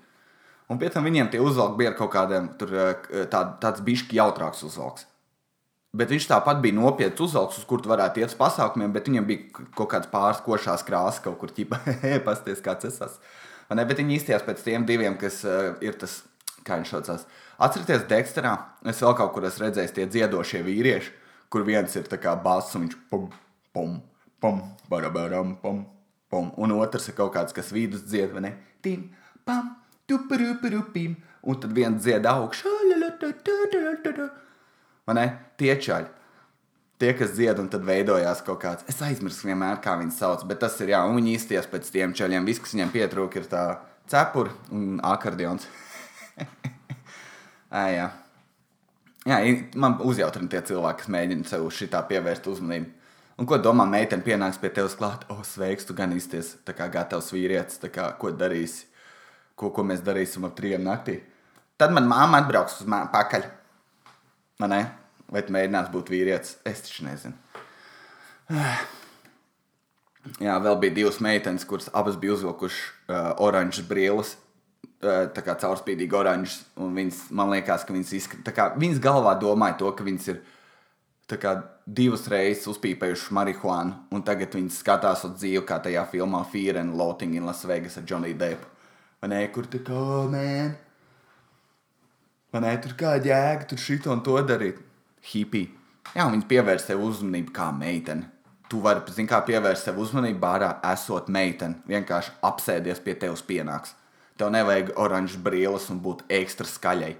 Un 0.67 0.79
pēc 0.81 0.97
tam 0.97 1.05
viņiem 1.07 1.29
tie 1.31 1.39
uzvalki 1.39 1.79
bija 1.79 1.93
ar 1.93 1.99
kaut 1.99 2.11
kādiem 2.11 2.49
tur, 2.59 2.73
eh, 2.75 3.27
tā, 3.31 3.43
tāds 3.61 3.83
bišķi 3.83 4.19
jautrāks 4.19 4.65
uzvalks. 4.67 5.07
Bet 5.95 6.11
viņš 6.11 6.27
tāpat 6.27 6.59
bija 6.61 6.75
nopietns 6.75 7.21
uzvalks, 7.23 7.57
uz 7.57 7.65
kur 7.65 7.81
tu 7.81 7.89
varētu 7.89 8.19
iet 8.19 8.33
uz 8.33 8.35
pasākumiem, 8.35 8.91
bet 8.93 9.07
viņam 9.07 9.25
bija 9.25 9.65
kaut 9.73 9.89
kāds 9.93 10.09
pāris 10.11 10.43
košās 10.43 10.83
krāsas 10.83 11.23
kaut 11.23 11.39
kur 11.39 11.49
ķipa, 11.49 11.79
pasties 12.27 12.61
kāds 12.61 12.85
es 12.85 12.99
esmu. 12.99 13.23
Bet 13.69 13.97
viņi 13.97 14.19
izties 14.19 14.43
pēc 14.43 14.63
tiem 14.63 14.85
diviem, 14.87 15.17
kas 15.17 15.39
uh, 15.47 15.73
ir 15.81 15.95
tas, 15.99 16.23
kā 16.67 16.77
viņš 16.77 16.91
saucās. 16.91 17.25
Atcerieties, 17.57 18.05
Deksterā, 18.11 18.53
es 18.85 19.01
vēl 19.01 19.15
kaut 19.17 19.33
kur 19.33 19.47
esmu 19.47 19.65
redzējis 19.65 19.95
tie 19.95 20.05
dziedošie 20.11 20.61
vīrieši, 20.67 21.11
kur 21.49 21.65
viens 21.67 21.95
ir 21.95 22.03
tā 22.11 22.19
kā 22.21 22.35
bass 22.43 22.75
un 22.75 22.85
viņš 22.85 22.97
pum, 23.09 23.31
pum, 23.73 23.97
pum, 24.43 24.61
barabaram, 24.91 25.55
pum, 25.63 25.85
pum, 26.31 26.51
un 26.57 26.75
otrs 26.77 27.09
ir 27.11 27.17
kaut 27.17 27.33
kāds, 27.35 27.55
kas 27.55 27.71
vidus 27.75 28.03
dzied, 28.07 28.33
vai 28.35 28.43
ne? 28.47 28.53
Tim, 28.83 29.07
pam, 29.47 29.73
tuparupirupim, 30.09 31.15
un 31.47 31.59
tad 31.63 31.73
viens 31.75 32.01
dzied 32.03 32.27
augšā, 32.27 32.73
vai 35.07 35.17
ne? 35.19 35.27
Tie 35.59 35.73
čaļi. 35.87 36.13
Tie, 36.97 37.11
kas 37.13 37.35
dzied, 37.37 37.59
un 37.61 37.67
tad 37.69 37.83
veidojās 37.85 38.39
kaut 38.45 38.57
kāds, 38.63 38.85
es 38.89 38.97
aizmirsu 39.05 39.45
vienmēr, 39.45 39.77
kā 39.83 39.93
viņas 39.99 40.17
sauc, 40.17 40.45
bet 40.49 40.63
tas 40.63 40.79
ir, 40.81 40.95
jā, 40.95 41.03
un 41.05 41.19
viņi 41.19 41.35
izties 41.37 41.69
pēc 41.69 41.91
tiem 41.93 42.15
čaļiem. 42.17 42.47
Viss, 42.47 42.63
kas 42.63 42.73
viņiem 42.73 42.93
pietrūka, 42.95 43.37
ir 43.37 43.51
tā 43.51 43.65
cepura 44.09 44.55
un 44.73 44.97
akordions. 45.05 45.67
À, 47.67 47.81
jā. 47.91 48.05
jā, 49.27 49.37
man 49.75 49.97
uzjautrina 50.07 50.47
tie 50.47 50.61
cilvēki, 50.69 51.01
kas 51.01 51.09
mēģina 51.11 51.49
sev 51.49 51.65
šitā 51.75 51.99
pievērst 52.07 52.47
uzmanību. 52.47 52.93
Un 53.37 53.45
ko 53.45 53.59
domā, 53.61 53.85
meitene 53.85 54.25
pienāks 54.25 54.57
pie 54.57 54.71
tevis 54.73 54.95
klāt, 54.97 55.27
oh, 55.29 55.43
sveiks, 55.45 55.85
tu 55.85 55.93
gan 55.97 56.13
izties 56.15 56.55
tā 56.65 56.73
kā 56.77 56.87
gatavs 56.89 57.29
vīrietis, 57.35 57.77
tā 57.83 57.91
kā 57.93 58.07
ko 58.17 58.31
darīsi, 58.33 58.87
ko, 59.57 59.69
ko 59.73 59.85
mēs 59.85 60.01
darīsim 60.05 60.47
ap 60.47 60.55
trijiem 60.57 60.81
naktī. 60.85 61.19
Tad 61.77 61.93
man 61.93 62.09
māma 62.09 62.41
atbrauks 62.41 62.79
uz 62.81 62.89
mani 62.89 63.11
pakaļ. 63.13 63.45
Man 64.63 64.73
ne? 64.73 64.81
Vai 65.29 65.43
tu 65.45 65.53
mēģinās 65.53 65.91
būt 65.93 66.09
vīrietis? 66.09 66.55
Es 66.65 66.81
taču 66.87 67.05
nezinu. 67.05 67.37
Jā, 70.43 70.57
vēl 70.63 70.75
bija 70.81 70.97
divas 70.97 71.21
meitenes, 71.23 71.63
kuras 71.67 71.91
abas 71.95 72.17
bija 72.19 72.33
uzvilkušas 72.35 72.81
uh, 72.81 73.31
oranžas 73.45 73.85
brīles 73.87 74.33
tā 74.97 75.43
kā 75.45 75.55
caurspīdīgi 75.61 76.15
oranžs. 76.17 76.61
Viņas, 76.77 77.27
man 77.35 77.51
liekas, 77.53 77.85
ka 77.85 77.93
viņas, 77.93 78.13
izskat, 78.17 78.51
kā, 78.55 78.71
viņas 78.79 79.01
galvā 79.03 79.35
domāja 79.39 79.77
to, 79.81 79.91
ka 79.93 80.05
viņas 80.05 80.29
ir 80.33 80.39
kā, 80.41 80.56
divas 81.27 82.27
reizes 82.31 82.67
uzpīpējušas 82.71 83.33
marihuānu, 83.35 83.95
un 84.15 84.23
tagad 84.23 84.53
viņas 84.55 84.79
skatās 84.79 85.25
uz 85.27 85.33
dzīvi, 85.41 85.65
kā 85.67 85.81
tajā 85.83 86.05
filmā 86.11 86.45
Fear 86.47 86.79
and 86.79 86.95
Loathing 86.95 87.35
in 87.35 87.45
Las 87.45 87.65
Vegas 87.67 87.97
ar 87.97 88.05
Johnny 88.07 88.33
Deppu. 88.33 88.67
Vai 89.21 89.29
ne, 89.33 89.41
kur 89.51 89.67
tā 89.67 89.81
kā, 89.83 89.97
man? 90.31 90.75
Vai 92.53 92.61
ne, 92.63 92.71
tur 92.79 92.95
kā 92.95 93.17
jēga, 93.19 93.67
tur 93.67 93.81
šito 93.81 94.13
un 94.13 94.23
to 94.23 94.37
darīt? 94.47 94.79
Hippie. 95.27 95.67
Jā, 96.15 96.29
viņas 96.31 96.47
pievērst 96.47 96.93
sev 96.93 97.03
uzmanību 97.03 97.51
kā 97.51 97.71
meitene. 97.75 98.29
Tu 98.71 98.79
vari, 98.83 99.03
zin 99.11 99.27
kā, 99.27 99.41
pievērst 99.47 99.87
sev 99.87 99.99
uzmanību 99.99 100.39
bārā, 100.39 100.77
esot 100.93 101.27
meitene. 101.27 101.81
Vienkārši 101.87 102.37
apsēdies 102.47 103.03
pie 103.03 103.15
tevis 103.19 103.43
pienāks. 103.43 103.95
Tev 104.39 104.51
nevajag 104.53 104.93
oranžas 104.95 105.39
brīles 105.43 105.89
un 105.91 105.99
būt 106.03 106.23
ekstra 106.31 106.67
skaļai. 106.69 107.15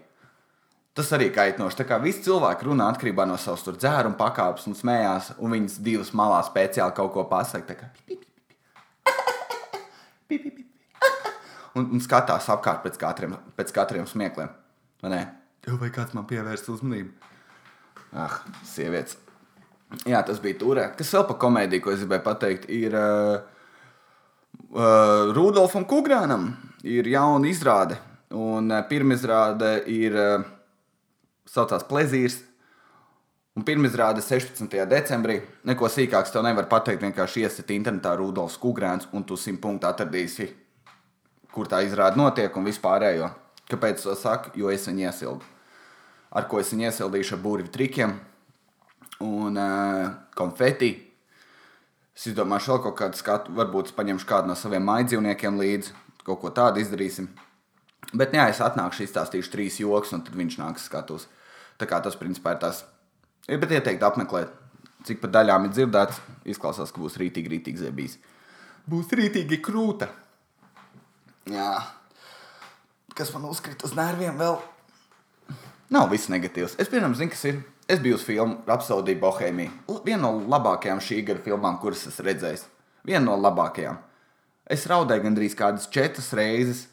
Tas 0.98 1.12
arī 1.14 1.28
kaitinoši. 1.30 1.78
Tā 1.78 1.86
kā 1.86 2.00
visi 2.02 2.24
cilvēki 2.26 2.66
runā 2.66 2.88
atkarībā 2.90 3.28
no 3.30 3.36
savas 3.38 3.68
dzēruma 3.68 4.18
pakāpes 4.18 4.66
un 4.66 4.74
smējās, 4.78 5.36
un 5.38 5.54
viņas 5.54 5.76
divas 5.86 6.10
malā 6.18 6.40
speciāli 6.48 6.96
kaut 6.98 7.12
ko 7.14 7.28
pasakā. 7.30 7.92
Un, 11.78 11.84
un 11.94 12.02
skatās 12.02 12.48
apkārt 12.50 12.80
pēc 12.82 12.96
katriem, 12.98 13.36
pēc 13.54 13.70
katriem 13.70 14.08
smiekliem. 14.10 14.48
Vai 15.04 15.20
vai 15.78 15.90
kāds 15.94 16.16
man 16.18 16.26
pievērst 16.26 16.72
uzmanību? 16.74 17.12
Ah, 18.18 18.40
sievietes. 18.66 19.20
Jā, 20.10 20.24
tas 20.26 20.42
bija 20.42 20.58
tur. 20.58 20.82
Kas 20.98 21.14
vēl 21.14 21.28
par 21.30 21.38
komēdiju, 21.44 21.84
ko 21.86 21.94
es 21.94 22.02
gribēju 22.02 22.24
pateikt, 22.26 22.66
ir 22.74 22.98
uh, 22.98 23.46
uh, 24.74 25.30
Rudolfam 25.38 25.86
Kungrānam 25.86 26.50
ir 26.82 27.12
jauna 27.14 27.52
izrāde. 27.52 28.00
Un 28.34 28.74
uh, 28.74 28.82
pirmizrāde 28.90 29.76
ir 29.94 30.18
uh, 30.18 30.50
saucās 31.48 31.86
Plezīrs. 31.88 32.42
Un 33.58 33.66
pirmizrāde 33.66 34.22
16. 34.22 34.70
decembrī. 34.86 35.40
Neko 35.66 35.90
sīkāks 35.90 36.34
tev 36.34 36.46
nevar 36.46 36.68
pateikt. 36.70 37.02
Vienkārši 37.02 37.48
iesit 37.48 37.74
internetā 37.74 38.14
Rudolfs 38.20 38.60
Kungrāns 38.62 39.10
un 39.18 39.26
tu 39.26 39.38
simt 39.40 39.64
punktu 39.64 39.90
atradīsi, 39.90 40.52
kur 41.54 41.70
tā 41.72 41.82
izrāde 41.88 42.22
notiek 42.22 42.54
un 42.54 42.70
vispārējo. 42.70 43.32
Kāpēc 43.72 44.06
to 44.06 44.14
saku? 44.16 44.54
Jo 44.60 44.70
es 44.70 44.86
viņu 44.88 45.08
iesildu. 45.08 45.50
Ar 46.38 46.46
ko 46.52 46.62
es 46.62 46.70
viņu 46.76 46.92
iesildīšu 46.92 47.36
ar 47.40 47.44
burvju 47.44 47.74
trikiem 47.74 48.14
un 49.26 49.58
uh, 49.58 50.14
konfeti 50.38 50.94
Es 52.18 52.24
izdomāšu 52.32 52.72
vēl 52.72 52.80
kaut 52.88 52.96
kādu 52.98 53.20
skatu, 53.20 53.52
varbūt 53.54 53.92
es 53.92 53.94
paņemšu 53.94 54.26
kādu 54.26 54.50
no 54.50 54.56
saviem 54.58 54.82
maidzīvniekiem 54.90 55.60
līdzi, 55.62 55.92
kaut 56.26 56.40
ko 56.42 56.50
tādu 56.50 56.82
izdarīsim. 56.82 57.28
Bet, 58.18 58.34
jā, 58.34 58.48
es 58.50 58.62
atnākšu, 58.64 59.04
izstāstīšu 59.06 59.52
trīs 59.54 59.78
joks, 59.84 60.16
un 60.18 60.24
tad 60.26 60.34
viņš 60.40 60.56
nāks 60.58 60.88
skatus. 60.90 61.28
Tā 61.78 61.88
kā 61.90 62.00
tas, 62.04 62.18
principā, 62.20 62.56
ir 62.56 62.62
tas. 62.64 62.84
Bet 63.48 63.72
ieteikt 63.72 64.04
apmeklēt. 64.04 64.54
cik 65.08 65.22
pa 65.22 65.30
daļām 65.32 65.68
ir 65.68 65.72
dzirdēts, 65.72 66.18
izklausās, 66.52 66.90
ka 66.92 67.00
būs 67.00 67.16
rītīgi, 67.22 67.48
rītīgi 67.54 67.80
zebīs. 67.80 68.18
Būs 68.90 69.14
rītīgi 69.16 69.62
krūta. 69.64 70.10
Jā. 71.48 71.70
Kas 73.16 73.32
man 73.32 73.46
uzkrita 73.48 73.88
uz 73.88 73.96
nerviem 73.96 74.36
vēl? 74.36 74.58
Nav 75.96 76.10
viss 76.12 76.28
negatīvs. 76.28 76.76
Es, 76.76 76.90
piemēram, 76.92 77.16
zinu, 77.16 77.32
kas 77.32 77.46
ir. 77.48 77.62
Es 77.88 78.02
biju 78.04 78.18
uz 78.18 78.26
filmu 78.28 78.58
Rapsodija 78.68 79.20
Bohēmija. 79.22 79.72
Viena 80.04 80.26
no 80.26 80.34
labākajām 80.52 81.00
šī 81.00 81.22
gada 81.30 81.40
filmām, 81.46 81.78
kuras 81.80 82.04
esmu 82.10 82.26
redzējis. 82.28 82.66
Viena 83.08 83.24
no 83.30 83.38
labākajām. 83.40 84.02
Es 84.68 84.84
raudēju 84.92 85.24
gandrīz 85.24 85.56
kādas 85.56 85.88
četras 85.88 86.34
reizes. 86.36 86.84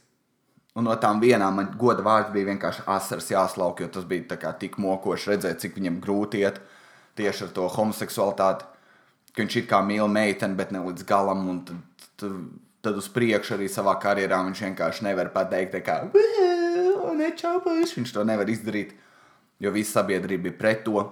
Un 0.74 0.88
no 0.88 0.94
tām 0.98 1.20
vienām 1.22 1.54
man 1.60 1.68
goda 1.78 2.02
vārds 2.02 2.32
bija 2.34 2.48
vienkārši 2.50 2.82
asaras 2.90 3.30
jāslauk, 3.30 3.80
jo 3.80 3.88
tas 3.94 4.06
bija 4.10 4.38
kā, 4.40 4.50
tik 4.58 4.74
mokoši 4.82 5.30
redzēt, 5.30 5.60
cik 5.62 5.76
viņam 5.78 6.00
grūti 6.02 6.42
iet 6.42 6.58
tieši 7.14 7.46
ar 7.46 7.52
to 7.54 7.68
homoseksualitāti. 7.70 8.66
Ka 9.34 9.42
viņš 9.42 9.56
ir 9.60 9.68
kā 9.70 9.80
mīl 9.86 10.10
meiteni, 10.10 10.58
bet 10.58 10.72
ne 10.74 10.82
līdz 10.82 11.06
galam. 11.06 11.44
Tad, 11.66 12.08
tad, 12.18 12.34
tad 12.86 12.98
uz 12.98 13.08
priekšu 13.10 13.56
arī 13.56 13.68
savā 13.70 13.94
karjerā 14.02 14.40
viņš 14.46 14.62
vienkārši 14.66 15.06
nevar 15.06 15.30
pateikt, 15.34 15.78
kā 15.86 16.00
nečāpājis. 17.18 17.94
Viņš 17.98 18.14
to 18.14 18.24
nevar 18.26 18.50
izdarīt, 18.50 18.94
jo 19.62 19.72
visa 19.74 20.00
sabiedrība 20.00 20.50
ir 20.50 20.58
pret 20.58 20.84
to. 20.86 21.02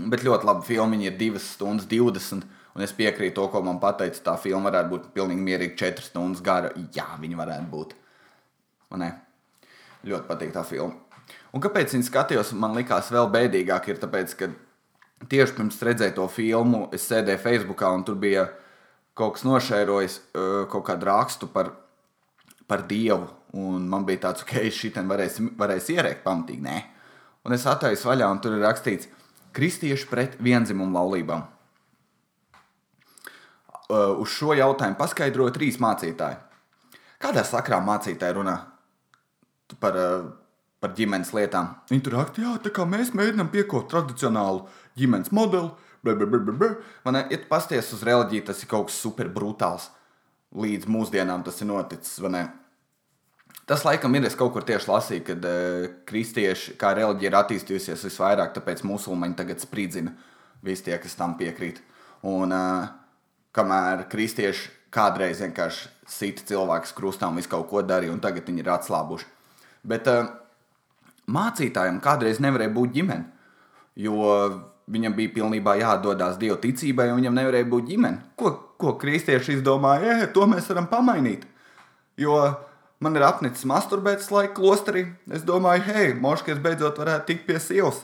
Bet 0.00 0.24
ļoti 0.24 0.48
labi 0.48 0.68
filma, 0.68 0.96
viņa 0.96 1.10
ir 1.10 1.16
2 1.20 1.44
stundas 1.44 1.88
20. 1.90 2.44
Un 2.76 2.84
es 2.84 2.92
piekrītu 2.94 3.34
to, 3.36 3.48
ko 3.52 3.64
man 3.66 3.80
teica. 3.80 4.20
Tā 4.30 4.36
filma 4.40 4.70
varētu 4.70 4.92
būt 4.92 5.08
pilnīgi 5.16 5.48
mierīga, 5.48 5.76
4 5.80 6.06
stundas 6.06 6.44
gara. 6.44 6.70
Jā, 6.94 7.08
viņa 7.20 7.40
varētu 7.40 7.68
būt. 7.72 7.96
Ļoti 10.06 10.26
patīk 10.28 10.52
tā 10.54 10.64
filma. 10.64 10.96
Un 11.54 11.62
kāpēc 11.62 11.92
viņa 11.94 12.06
skatījos, 12.06 12.54
man 12.58 12.74
likās 12.78 13.10
vēl 13.12 13.28
bēdīgāk, 13.30 13.90
ir 13.90 14.00
tāpēc, 14.02 14.34
ka 14.38 14.48
tieši 15.30 15.56
pirms 15.58 15.82
redzēju 15.84 16.16
to 16.16 16.26
filmu, 16.32 16.86
es 16.94 17.04
sēdēju 17.10 17.42
Facebookā 17.42 17.90
un 17.94 18.06
tur 18.06 18.16
bija 18.20 18.46
kaut 19.18 19.36
kas 19.36 19.44
nošērojis, 19.44 20.16
kaut 20.72 20.86
kādu 20.86 21.10
rakstu 21.10 21.50
par, 21.52 21.74
par 22.70 22.86
dievu. 22.88 23.28
Un 23.60 23.88
man 23.90 24.06
bija 24.06 24.28
tāds, 24.28 24.44
ka 24.46 24.62
es 24.62 24.78
šitam 24.78 25.10
varēs, 25.10 25.40
varēs 25.58 25.90
ierēkt 25.90 26.22
pamatīgi. 26.22 26.62
Nē. 26.62 26.76
Un 27.46 27.56
es 27.56 27.66
attaisu 27.66 28.06
vaļā, 28.06 28.28
un 28.30 28.38
tur 28.42 28.54
ir 28.54 28.62
rakstīts, 28.62 29.10
kristieši 29.56 30.06
pret 30.06 30.36
vienzimumu 30.38 30.94
laulībām. 30.94 31.42
Uz 33.90 34.30
šo 34.30 34.54
jautājumu 34.54 35.00
paskaidroja 35.00 35.56
trīs 35.56 35.80
mācītāji. 35.82 36.38
Kādā 37.20 37.42
sakrā 37.44 37.80
mācītāji 37.82 38.38
runā 38.38 38.54
par, 39.80 39.96
uh, 39.98 40.30
par 40.82 40.94
ģimenes 40.96 41.32
lietām? 41.36 41.74
Viņi 41.90 42.04
tur 42.06 42.16
raksta, 42.18 42.42
jā, 42.44 42.56
tā 42.64 42.72
kā 42.74 42.86
mēs 42.88 43.12
mēģinām 43.16 43.50
piekot 43.52 43.90
tradicionālu 43.92 44.66
ģimenes 44.98 45.32
modeli. 45.36 45.70
Man 46.02 47.18
ir 47.20 47.34
ja 47.34 47.40
pasties 47.50 47.92
uz 47.92 48.04
reliģiju, 48.06 48.46
tas 48.48 48.62
ir 48.62 48.70
kaut 48.70 48.88
kas 48.88 48.96
super 49.02 49.28
brutāls. 49.28 49.90
Līdz 50.56 50.88
mūsdienām 50.90 51.44
tas 51.46 51.60
ir 51.60 51.68
noticis. 51.68 52.16
Tas 53.68 53.84
laikam 53.86 54.16
ir. 54.16 54.24
Es 54.26 54.34
kaut 54.34 54.54
kur 54.54 54.64
tieši 54.66 54.90
lasīju, 54.90 55.26
ka 55.28 55.36
uh, 55.36 55.84
kristieši, 56.08 56.74
kā 56.80 56.94
reliģija 56.96 57.30
ir 57.30 57.38
attīstījusies 57.38 58.08
visvairāk, 58.08 58.56
tāpēc 58.56 58.82
musulmaņi 58.88 59.38
tagad 59.38 59.62
spridzina 59.62 60.16
visi 60.64 60.88
tie, 60.88 60.96
kas 60.98 61.14
tam 61.18 61.36
piekrīt. 61.38 61.78
Un 62.26 62.50
uh, 62.56 62.88
kamēr 63.56 64.08
kristieši 64.10 64.70
kādreiz 64.94 65.40
vienkārši 65.44 65.88
sita 66.10 66.44
cilvēkus 66.50 66.94
krustā 66.96 67.28
un 67.30 67.38
visu 67.38 67.50
kaut 67.52 67.68
ko 67.70 67.82
darīja, 67.86 68.14
un 68.14 68.22
tagad 68.22 68.48
viņi 68.48 68.64
ir 68.64 68.72
atslābuši. 68.74 69.28
Bet 69.86 70.08
uh, 70.10 70.32
mācītājiem 71.30 72.00
kādreiz 72.04 72.40
nevarēja 72.42 72.74
būt 72.74 72.96
ģimene, 72.98 73.24
jo 74.00 74.24
viņam 74.90 75.14
bija 75.16 75.34
pilnībā 75.36 75.76
jāatdodas 75.80 76.40
dievu 76.40 76.58
ticībai, 76.60 77.10
un 77.12 77.20
viņam 77.20 77.38
nevarēja 77.38 77.68
būt 77.70 77.92
ģimene. 77.92 78.32
Ko, 78.36 78.52
ko 78.80 78.96
kristieši 79.00 79.58
izdomāja? 79.58 80.18
E, 80.24 80.32
to 80.34 80.48
mēs 80.50 80.68
varam 80.72 80.90
pamainīt. 80.90 81.46
Jo 82.20 82.40
Man 83.00 83.16
ir 83.16 83.24
apnicis 83.24 83.64
masturbētas 83.64 84.28
laika 84.28 84.52
klosterī. 84.58 85.06
Es 85.32 85.40
domāju, 85.48 85.86
hei, 85.88 86.10
moškis 86.20 86.58
beidzot 86.60 86.98
varētu 87.00 87.30
tikt 87.30 87.46
pie 87.46 87.56
sievas. 87.56 88.02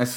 Es 0.00 0.14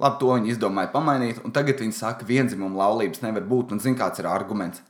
labi 0.00 0.16
to 0.22 0.30
viņi 0.32 0.54
izdomāja 0.54 0.88
pamainīt, 0.94 1.42
un 1.44 1.52
tagad 1.52 1.82
viņi 1.84 1.92
saka, 1.92 2.22
ka 2.22 2.28
vienzimuma 2.30 2.86
laulības 2.86 3.20
nevar 3.20 3.44
būt. 3.50 3.74
Un 3.76 3.84
zina, 3.84 3.98
kāds 4.00 4.22
ir 4.22 4.30
arguments. 4.32 4.80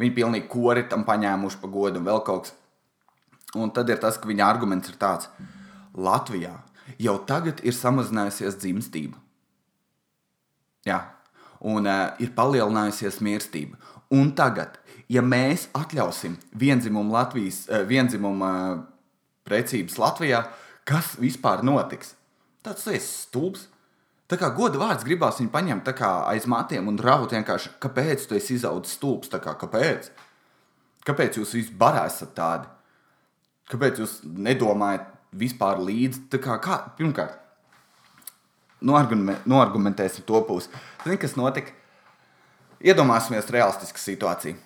Viņi 0.00 0.14
pilnīgi 0.16 0.50
kori 0.50 0.84
tam 0.90 1.04
paņēmuši 1.06 1.60
pa 1.62 1.70
godu 1.70 2.00
un 2.00 2.08
vēl 2.08 2.22
kaut 2.26 2.48
kas. 2.48 2.54
Un 3.54 3.70
tad 3.70 3.90
ir 3.92 4.00
tas, 4.02 4.16
ka 4.18 4.26
viņa 4.26 4.46
arguments 4.46 4.90
ir 4.90 4.96
tāds: 4.98 5.28
Latvijā 5.94 6.56
jau 6.98 7.18
tagad 7.28 7.62
ir 7.62 7.76
samazinājusies 7.76 8.58
dzimstība. 8.58 9.20
Jā, 10.84 10.98
un 11.62 11.86
uh, 11.86 12.10
ir 12.20 12.34
palielinājusies 12.36 13.22
mirstība. 13.24 13.78
Un 14.12 14.34
tagad 14.36 14.80
ja 15.08 15.22
mēs 15.24 15.68
atļausim 15.76 16.36
vienzimumu 16.58 17.14
Latvijas, 17.14 17.64
eh, 17.68 17.84
vienzimumu 17.86 18.48
eh, 18.48 18.82
precības 19.44 19.98
Latvijā, 20.00 20.44
kas 20.84 21.14
vispār 21.20 21.64
notiks? 21.64 22.14
Tas 22.62 22.86
ir 22.86 23.00
stulbs. 23.00 23.68
Tā 24.30 24.38
kā 24.40 24.48
goda 24.56 24.80
vārds 24.80 25.04
gribās 25.04 25.38
viņu 25.40 25.52
paņemt 25.52 25.90
aiz 26.00 26.46
matiem 26.48 26.88
un 26.88 26.98
raut 26.98 27.32
vienkārši, 27.36 27.74
kāpēc 27.82 28.24
tu 28.28 28.38
esi 28.38 28.56
izaudzis 28.56 28.96
stulbs? 28.96 29.28
Kā, 29.28 29.56
kāpēc? 29.60 30.10
kāpēc 31.04 31.36
jūs 31.38 31.52
vispār 31.58 32.00
esat 32.06 32.34
tādi? 32.36 32.68
Kāpēc 33.68 34.00
jūs 34.00 34.18
nedomājat 34.24 35.08
vispār 35.36 35.80
līdzi? 35.84 36.26
Kā, 36.40 36.56
kā, 36.64 36.80
pirmkārt, 36.96 37.36
noargumentēsim 38.80 40.24
to 40.24 40.40
pusi. 40.48 40.72
Zini, 41.04 41.20
kas 41.20 41.36
notika? 41.36 41.72
Iedomāsimies 42.84 43.48
realistisku 43.52 44.00
situāciju 44.00 44.60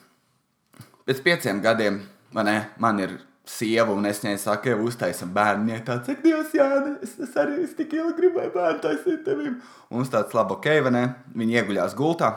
pēc 1.08 1.22
pieciem 1.24 1.62
gadiem 1.64 2.02
man, 2.36 2.50
man 2.76 3.00
ir 3.00 3.14
sieva, 3.48 3.94
un 3.96 4.06
es 4.08 4.20
viņai 4.22 4.36
saku, 4.42 4.68
ka 4.68 4.84
uztaisam 4.84 5.32
bērnu. 5.34 5.66
Viņa 5.68 5.84
tāds- 5.86 6.06
cik 6.08 6.22
Dievs, 6.24 6.52
jā, 6.56 6.68
es, 7.02 7.16
es 7.24 7.34
arī 7.40 7.62
es 7.64 7.74
tik 7.78 7.94
ilgi 7.96 8.16
gribēju 8.20 8.52
bērnu 8.54 8.82
taisīt 8.84 9.24
tevim. 9.24 9.58
Un 9.90 10.04
uz 10.04 10.12
tāds 10.12 10.36
labi, 10.36 10.56
ok, 10.58 10.68
vai 10.84 10.92
ne? 10.94 11.04
Viņa 11.34 11.62
ieguļās 11.62 11.96
gultā. 11.96 12.34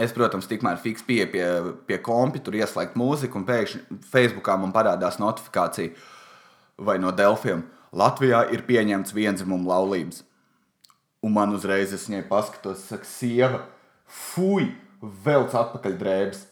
Es, 0.00 0.12
protams, 0.16 0.46
tikmēr 0.48 0.78
fiks 0.80 1.02
pie, 1.04 1.26
pie, 1.28 1.44
pie 1.86 1.98
kompi, 2.00 2.40
tur 2.40 2.54
ieslēgt 2.56 2.96
mūziku, 2.96 3.36
un 3.36 3.44
pēkšņi 3.44 3.98
Facebookā 4.08 4.56
man 4.56 4.72
parādās 4.72 5.18
notifikācija 5.20 5.92
vai 6.78 6.96
no 6.98 7.12
Delfiem. 7.12 7.66
Latvijā 7.92 8.46
ir 8.54 8.64
pieņemts 8.64 9.12
vienzimuma 9.12 9.74
laulības. 9.74 10.22
Un 11.22 11.34
man 11.36 11.52
uzreiz 11.52 11.92
es 11.92 12.08
viņai 12.08 12.22
paskatos, 12.30 12.86
saka, 12.88 13.04
sieva, 13.04 13.60
fuj, 14.08 14.70
velc 15.26 15.52
atpakaļ 15.60 15.98
drēbes. 16.00 16.46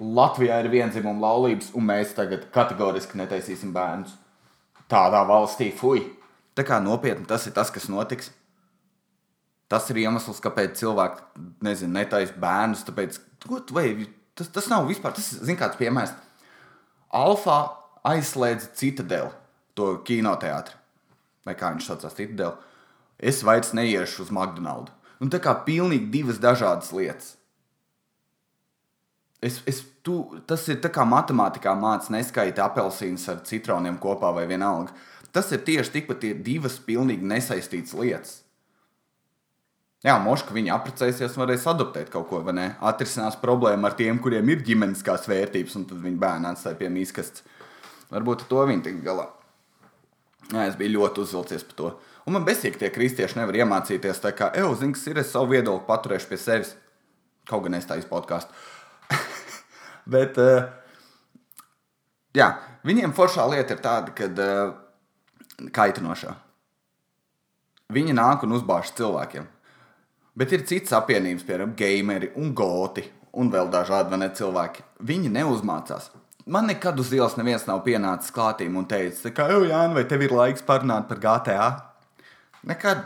Latvijā 0.00 0.62
ir 0.62 0.70
vienzimuma 0.72 1.20
laulības, 1.26 1.72
un 1.76 1.84
mēs 1.90 2.14
tagad 2.16 2.46
kategoriski 2.54 3.18
netaisīsim 3.20 3.74
bērnus. 3.74 4.14
Tādā 4.90 5.22
valstī 5.28 5.70
fuj. 5.76 6.04
Tā 6.56 6.64
kā 6.68 6.78
nopietni 6.84 7.26
tas 7.28 7.46
ir 7.48 7.54
tas, 7.56 7.70
kas 7.72 7.88
notiks. 7.92 8.30
Tas 9.72 9.88
ir 9.92 10.02
iemesls, 10.02 10.40
kāpēc 10.44 10.76
cilvēki 10.80 11.44
nezinu, 11.64 11.94
netaisa 11.96 12.36
bērnus. 12.40 12.84
Tāpēc, 12.88 13.20
vai, 13.72 13.86
tas, 14.36 14.50
tas 14.52 14.68
nav 14.72 14.88
vispār, 14.88 15.14
tas 15.16 15.30
ir 15.40 15.60
kāds 15.60 15.80
piemērs. 15.80 16.12
Alfa 17.12 17.58
aizslēdza 18.08 18.72
citadeli, 18.76 19.32
to 19.76 19.94
kinoteātri. 20.08 20.76
Vai 21.46 21.56
kā 21.58 21.72
viņš 21.72 21.88
saucās, 21.88 22.16
citadeli. 22.16 22.70
Es 23.22 23.42
vairs 23.46 23.72
neiešu 23.76 24.26
uz 24.26 24.32
McDonald's. 24.34 24.92
Un 25.22 25.30
tā 25.30 25.38
kā 25.38 25.54
pilnīgi 25.62 26.10
divas 26.10 26.40
dažādas 26.42 26.90
lietas. 26.96 27.36
Es, 29.42 29.58
es, 29.66 29.80
tu, 30.06 30.20
tas 30.46 30.62
ir 30.70 30.78
kā 30.82 31.04
matemātikā 31.08 31.72
mācīt, 31.74 32.12
neskaita 32.14 32.68
apelsīnus 32.68 33.26
ar 33.32 33.42
citroniem 33.46 33.98
kopā 34.02 34.30
vai 34.36 34.46
vienalga. 34.46 34.94
Tas 35.34 35.50
ir 35.50 35.64
tieši 35.66 35.96
tikpat 35.96 36.24
divas 36.44 36.76
pilnīgi 36.84 37.26
nesaistītas 37.26 37.96
lietas. 37.98 38.38
Jā, 40.02 40.16
moška 40.18 40.54
viņa 40.54 40.74
apprecēsies 40.74 41.36
varēs 41.38 41.64
adoptēt 41.70 42.08
kaut 42.10 42.26
ko, 42.30 42.40
vai 42.42 42.54
ne? 42.58 42.64
Atrisinās 42.82 43.36
problēmu 43.38 43.86
ar 43.86 43.94
tiem, 43.98 44.18
kuriem 44.22 44.48
ir 44.50 44.64
ģimeniskās 44.66 45.28
vērtības, 45.30 45.76
un 45.78 45.84
tad 45.90 46.00
viņa 46.02 46.18
bērnu 46.24 46.50
atstāja 46.50 46.78
pie 46.80 46.88
mīkastes. 46.90 47.44
Varbūt 48.10 48.42
ar 48.42 48.50
to 48.50 48.64
viņa 48.68 48.84
tik 48.88 48.98
galā. 49.06 49.28
Jā, 50.50 50.66
es 50.66 50.74
biju 50.78 50.98
ļoti 50.98 51.22
uzvilcies 51.22 51.62
par 51.68 51.78
to. 51.78 51.92
Un 52.26 52.34
man 52.36 52.46
besīgi 52.46 52.80
tie 52.82 52.90
kristieši 52.94 53.38
nevar 53.38 53.60
iemācīties 53.62 54.20
tā 54.22 54.34
kā, 54.36 54.50
ej, 54.58 54.66
zini, 54.80 54.96
kas 54.98 55.06
ir, 55.06 55.22
es 55.22 55.30
savu 55.34 55.54
viedokli 55.54 55.86
paturēšu 55.86 56.30
pie 56.30 56.38
sevis. 56.38 56.74
Kaut 57.48 57.64
gan 57.64 57.78
es 57.78 57.86
tā 57.86 57.96
izpodkāstu. 57.98 58.54
Bet, 60.10 60.38
uh, 60.40 60.66
jā, 62.34 62.48
viņiem 62.86 63.14
foršā 63.16 63.46
lieta 63.52 63.76
ir 63.76 63.82
tāda, 63.84 64.14
ka 64.16 64.28
uh, 64.32 64.72
kaitinošā. 65.74 66.34
Viņi 67.92 68.16
nāk 68.16 68.46
un 68.46 68.56
uzbāž 68.56 68.94
cilvēkiem. 68.96 69.46
Bet 70.38 70.52
ir 70.56 70.64
citas 70.64 70.94
apvienības, 70.96 71.44
piemēram, 71.44 71.74
gameri 71.76 72.32
un 72.40 72.54
goti 72.56 73.04
un 73.36 73.50
vēl 73.52 73.68
dažādi 73.72 74.16
ne, 74.16 74.30
cilvēki. 74.32 74.84
Viņi 75.04 75.32
neuzmācās. 75.32 76.10
Man 76.46 76.66
nekad 76.66 76.98
uz 76.98 77.12
ielas 77.14 77.36
neviens 77.38 77.68
nav 77.68 77.84
pienācis 77.86 78.32
klātīm 78.34 78.74
un 78.80 78.88
teicis, 78.88 79.28
ka, 79.36 79.46
Jānis, 79.52 79.94
vai 79.94 80.04
tev 80.08 80.24
ir 80.26 80.34
laiks 80.34 80.64
parunāt 80.66 81.06
par 81.10 81.20
GTA? 81.22 81.66
Nekad. 82.66 83.04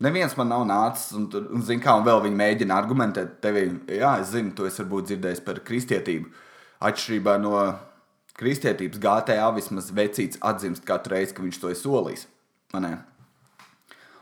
Neviens 0.00 0.32
man 0.38 0.48
nav 0.48 0.62
nācis, 0.64 1.10
un, 1.12 1.26
un 1.52 1.62
zina, 1.64 1.82
kā 1.84 1.92
un 1.98 2.06
vēl 2.06 2.22
viņi 2.24 2.38
mēģina 2.38 2.76
argumentēt 2.80 3.34
tevi. 3.44 3.66
Jā, 3.92 4.14
es 4.22 4.30
zinu, 4.32 4.54
tu 4.56 4.64
esi 4.64 4.80
varbūt 4.80 5.10
dzirdējis 5.10 5.42
par 5.44 5.60
kristietību. 5.66 6.30
Atšķirībā 6.88 7.34
no 7.42 7.52
kristietības 8.40 9.00
GTA 9.02 9.50
vismaz 9.52 9.90
vecīts 9.92 10.40
atzimst 10.40 10.86
katru 10.88 11.18
reizi, 11.18 11.34
kad 11.36 11.44
viņš 11.44 11.58
to 11.60 11.72
ir 11.72 11.76
solījis. 11.76 12.22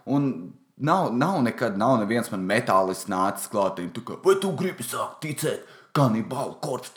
Un 0.09 0.27
nav, 0.75 1.12
nav 1.14 1.38
nekad, 1.47 1.77
nav 1.79 2.01
neviens 2.01 2.31
man 2.33 2.43
metālis 2.49 3.05
nācis 3.12 3.47
klāt, 3.53 3.79
un 3.79 3.93
tu 3.95 4.03
kā, 4.03 4.17
vai 4.25 4.35
tu 4.43 4.51
gribi 4.59 4.87
sākt 4.87 5.21
ticēt, 5.23 5.69
kanibālu 5.95 6.57
korps? 6.64 6.91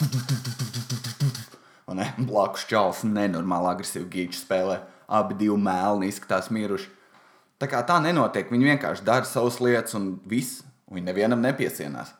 Un 1.91 2.01
blakus 2.23 2.63
čels 2.69 3.03
nenormāli 3.05 3.69
agresīvi 3.75 4.07
gīču 4.09 4.39
spēlē. 4.39 4.79
Abi 5.11 5.35
divi 5.37 5.57
mēlni 5.59 6.07
izskatās 6.07 6.47
miruši. 6.53 6.87
Tā 7.61 7.69
kā 7.69 7.83
tā 7.85 7.99
nenotiek, 8.01 8.49
viņi 8.49 8.71
vienkārši 8.73 9.05
dara 9.05 9.27
savas 9.29 9.59
lietas 9.61 9.93
un 9.97 10.15
viss, 10.25 10.63
viņi 10.89 11.05
nevienam 11.05 11.43
nepiesienās. 11.43 12.15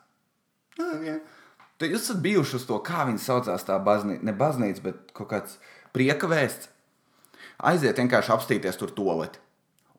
Tad 0.78 1.90
jūs 1.90 2.04
esat 2.04 2.20
bijuši 2.22 2.60
uz 2.60 2.68
to, 2.70 2.78
kā 2.86 3.08
viņi 3.10 3.24
saucās 3.24 3.66
tā 3.66 3.80
baznīca, 3.82 4.22
ne 4.28 4.36
baznīca, 4.38 4.84
bet 4.86 5.16
kaut 5.18 5.32
kāds 5.32 5.58
prieka 5.96 6.30
vēsts. 6.30 6.70
Aiziet 7.66 7.98
vienkārši 7.98 8.34
apstīties 8.36 8.78
tur 8.78 8.94
toleti. 8.94 9.42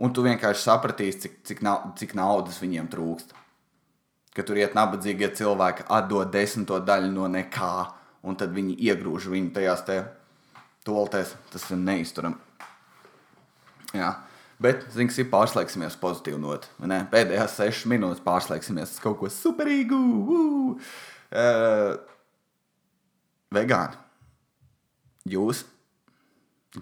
Un 0.03 0.15
tu 0.15 0.23
vienkārši 0.23 0.63
sapratīsi, 0.63 1.21
cik, 1.25 1.35
cik, 1.47 1.61
nau, 1.67 1.77
cik 1.99 2.15
naudas 2.19 2.63
viņiem 2.63 2.87
trūkst. 2.91 3.35
Ka 4.33 4.47
tur 4.47 4.63
iet 4.63 4.79
nabadzīgie 4.79 5.29
cilvēki, 5.37 5.89
atdod 5.91 6.31
desmito 6.33 6.79
daļu 6.81 7.11
no 7.13 7.27
nekā, 7.31 7.75
un 8.23 8.39
tad 8.39 8.55
viņi 8.55 8.79
iegrūž 8.79 9.29
viņu 9.35 9.53
tajās 9.59 9.83
te 9.91 9.99
toletēs. 10.87 11.35
Tas 11.51 11.67
ir 11.71 11.83
neizturami. 11.83 12.39
Jā. 13.93 14.15
Bet, 14.63 14.85
zinām, 14.95 15.11
ir 15.19 15.27
pārslēgsimies 15.33 15.99
pozitīvi 15.99 16.39
not. 16.39 16.69
ne? 16.87 17.03
Pēdējās 17.11 17.57
sešas 17.59 17.89
minūtes 17.91 18.23
pārslēgsimies 18.23 18.95
uz 18.95 19.03
kaut 19.03 19.19
ko 19.19 19.31
superīgu. 19.33 19.99
Uh! 20.23 20.91
Uh, 21.33 21.95
vegāni. 23.55 23.97
Jūs 25.33 25.63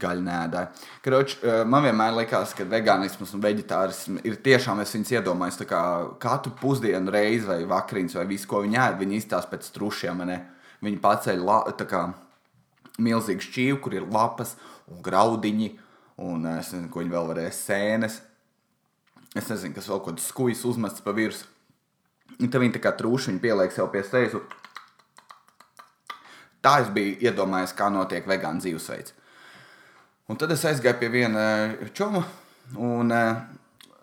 gaļu 0.01 0.25
nēdāju. 0.27 0.87
Kroč, 1.05 1.37
uh, 1.41 1.61
man 1.69 1.87
vienmēr 1.87 2.17
likās, 2.17 2.53
ka 2.59 2.67
vegānisms 2.69 3.35
un 3.37 3.45
vegetārisms 3.45 4.25
ir 4.27 4.41
tiešām, 4.43 4.83
es 4.83 4.95
viņus 4.97 5.15
iedomājos, 5.17 5.61
kā 5.71 5.83
katru 6.23 6.53
pusdienu 6.61 7.15
reizi 7.15 7.47
vai 7.49 7.61
vakariņas 7.71 8.19
vai 8.19 8.27
visu, 8.33 8.49
ko 8.51 8.65
viņi 8.65 8.81
ēd, 8.83 8.99
viņi 9.05 9.21
izstāsta 9.21 9.55
pēc 9.55 9.71
trušiem. 9.77 10.25
ne? 10.27 10.41
Viņi 10.83 11.01
paceļ 11.05 11.47
la, 11.47 11.63
kā 11.87 12.09
milzīgu 13.01 13.47
šķīvi, 13.47 13.79
kur 13.85 13.97
ir 13.97 14.11
lapas 14.11 14.57
un 14.91 15.01
graudiņi, 15.05 15.71
un 16.21 16.47
eh, 16.47 16.61
es 16.61 16.73
nezinu, 16.75 16.91
ko 16.93 17.03
viņi 17.03 17.15
vēl 17.15 17.31
varēs 17.33 17.63
sēnes. 17.67 18.21
Es 19.39 19.49
nezinu, 19.49 19.75
kas 19.77 19.89
vēl 19.89 20.03
kaut 20.03 20.17
kāds 20.17 20.29
skujas 20.33 20.65
uzmests 20.69 21.05
pa 21.05 21.15
virsmu. 21.17 21.49
Un 22.41 22.49
tad 22.49 22.63
viņi 22.63 22.77
tā 22.77 22.83
kā 22.83 22.93
trūši 22.97 23.33
viņu 23.33 23.43
pieliek 23.43 23.73
sev 23.75 23.91
pie 23.93 24.05
un 24.39 24.45
Tā 26.61 26.75
es 26.83 26.91
biju 26.93 27.17
iedomājies, 27.25 27.73
kā 27.73 27.89
notiek 27.89 28.27
vegāna 28.29 28.61
dzīvesveids. 28.61 29.15
Un 30.29 30.37
tad 30.37 30.53
es 30.53 30.65
aizgāju 30.69 30.99
pie 31.01 31.09
viena 31.09 31.45
eh, 31.73 31.89
čoma. 31.97 32.21
Un, 32.77 33.13
eh, 33.13 33.41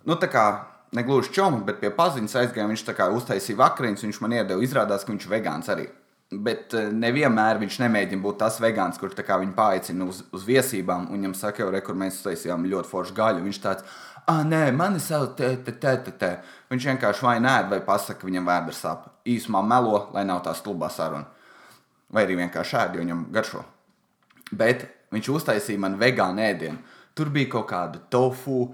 nu, 0.09 0.17
tā 0.17 0.29
kā 0.31 0.45
ne 0.97 1.03
gluži 1.05 1.35
čoma, 1.37 1.61
bet 1.67 1.79
pie 1.83 1.91
paziņas 1.93 2.35
aizgāju. 2.41 2.71
Viņš 2.73 2.85
tā 2.87 2.95
kā 2.97 3.11
uztaisīja 3.13 3.61
vakariņas, 3.61 4.07
viņš 4.07 4.21
man 4.25 4.35
iedeva. 4.39 4.65
Izrādās, 4.65 5.05
ka 5.05 5.13
viņš 5.13 5.27
ir 5.27 5.33
vegāns 5.37 5.69
arī. 5.69 5.85
Bet 6.27 6.73
eh, 6.75 6.89
nevienmēr 6.91 7.61
viņš 7.61 7.77
nemēģina 7.85 8.23
būt 8.23 8.41
tas 8.41 8.57
vegāns, 8.59 8.97
kurš 8.99 9.21
viņu 9.23 9.53
paaicina 9.55 10.07
uz, 10.09 10.25
uz 10.35 10.43
viesībām. 10.43 11.07
Un 11.07 11.21
viņam 11.21 11.35
saka, 11.39 11.63
jau 11.63 11.71
re, 11.71 11.79
kur 11.81 11.95
mēs 11.95 12.19
uztaisījām 12.19 12.65
ļoti 12.67 12.91
foršu 12.91 13.15
gaļu. 13.15 13.45
Viņš 13.45 13.59
tāds, 13.63 13.85
ah, 14.27 14.43
nē, 14.43 14.65
mani 14.75 14.99
sauc 14.99 15.37
te, 15.39 15.53
te, 15.63 15.71
te, 15.71 15.95
te, 16.03 16.11
te. 16.11 16.31
Viņš 16.73 16.89
vienkārši 16.91 17.23
vai 17.23 17.37
nē, 17.39 17.55
vai 17.71 17.79
pasaka, 17.85 18.19
ka 18.19 18.27
viņam 18.27 18.49
vēders 18.49 18.81
sāp. 18.83 19.07
Īsumā 19.27 19.61
melo, 19.63 20.09
lai 20.15 20.25
nav 20.27 20.41
tā 20.43 20.51
stulbā 20.57 20.89
saruna. 20.91 21.29
Vai 22.11 22.25
arī 22.27 22.35
vienkārši 22.41 22.75
ēd, 22.81 22.97
jo 22.97 23.05
viņam 23.05 23.23
garšo. 23.31 23.63
Bet 24.51 24.83
viņš 25.15 25.31
uztaisīja 25.31 25.79
man 25.79 25.95
vegānu 25.99 26.43
ēdienu. 26.43 26.83
Tur 27.15 27.31
bija 27.31 27.53
kaut 27.55 27.69
kāda 27.71 28.03
tofu. 28.11 28.65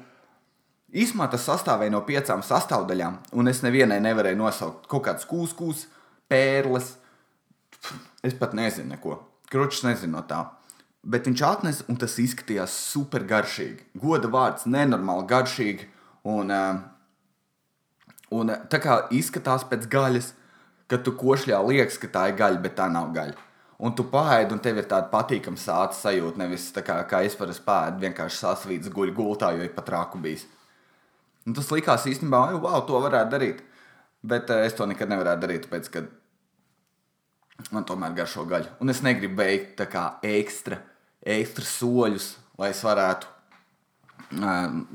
Īsumā 0.93 1.29
tas 1.29 1.45
sastāvēja 1.45 1.93
no 1.93 2.01
piecām 2.05 2.41
sastāvdaļām, 2.45 3.21
un 3.37 3.49
es 3.49 3.61
nevienai 3.65 4.01
nevarēju 4.01 4.41
nosaukt 4.41 4.89
kaut 4.89 5.05
kādas 5.05 5.29
kūskus, 5.29 5.87
pērles. 6.29 6.95
Es 8.23 8.35
pat 8.39 8.53
nezinu, 8.55 8.93
neko. 8.93 9.17
Kročs 9.51 9.83
nezinu 9.83 10.17
no 10.17 10.23
tā. 10.27 10.43
Bet 11.03 11.27
viņš 11.27 11.41
atnesa, 11.43 11.85
un 11.91 11.97
tas 11.99 12.15
izskatījās 12.21 12.75
super 12.93 13.25
garšīgi. 13.27 13.89
Goda 13.99 14.29
vārds, 14.31 14.67
nenormāli 14.71 15.27
garšīgi. 15.27 15.89
Un, 16.31 16.51
eh, 16.51 16.77
un 18.31 18.49
eh, 18.49 18.61
tā 18.71 18.79
kā 18.79 19.01
izskatās 19.11 19.67
pēc 19.67 19.89
gaļas, 19.91 20.31
kad 20.87 21.03
tu 21.03 21.11
košļā 21.11 21.59
liekas, 21.67 21.99
ka 21.99 22.07
tā 22.07 22.29
ir 22.29 22.39
gaļa, 22.39 22.61
bet 22.63 22.77
tā 22.79 22.87
nav 22.91 23.11
gaļa. 23.15 23.35
Un 23.83 23.95
tu 23.97 24.05
pāēdi, 24.07 24.55
un 24.55 24.63
tev 24.63 24.79
ir 24.79 24.87
tāda 24.87 25.09
patīkama 25.11 25.59
sāta 25.59 25.97
sajūta. 25.97 26.39
Nevis 26.39 26.71
tā 26.71 26.85
kā, 26.87 27.01
kā 27.09 27.23
es 27.27 27.35
parasti 27.35 27.65
pāēdu, 27.67 27.99
vienkārši 28.05 28.39
sasvīts 28.39 28.91
guļ 28.93 29.11
gultā, 29.17 29.51
jo 29.57 29.65
ir 29.65 29.75
pat 29.75 29.91
rāku 29.91 30.21
bijis. 30.23 30.45
Un 31.43 31.57
tas 31.57 31.67
likās 31.73 32.07
īstenībā, 32.07 32.45
wow, 32.63 32.79
to 32.87 32.99
varētu 33.03 33.33
darīt. 33.33 33.63
Bet 34.23 34.47
uh, 34.53 34.63
es 34.63 34.77
to 34.77 34.87
nekad 34.87 35.11
nevarētu 35.11 35.43
darīt, 35.43 35.65
tāpēc, 35.67 35.89
ka 35.91 36.05
man 37.73 37.85
tomēr 37.87 38.15
garšo 38.17 38.45
gaļu. 38.49 38.71
Un 38.83 38.93
es 38.93 39.03
negribu 39.05 39.41
veikt 39.41 39.77
tā 39.81 39.87
kā 39.89 40.05
ekstra, 40.25 40.79
ekstra 41.21 41.65
soļus, 41.67 42.29
lai 42.59 42.71
es 42.73 42.81
varētu. 42.85 43.29
Um, 44.39 44.85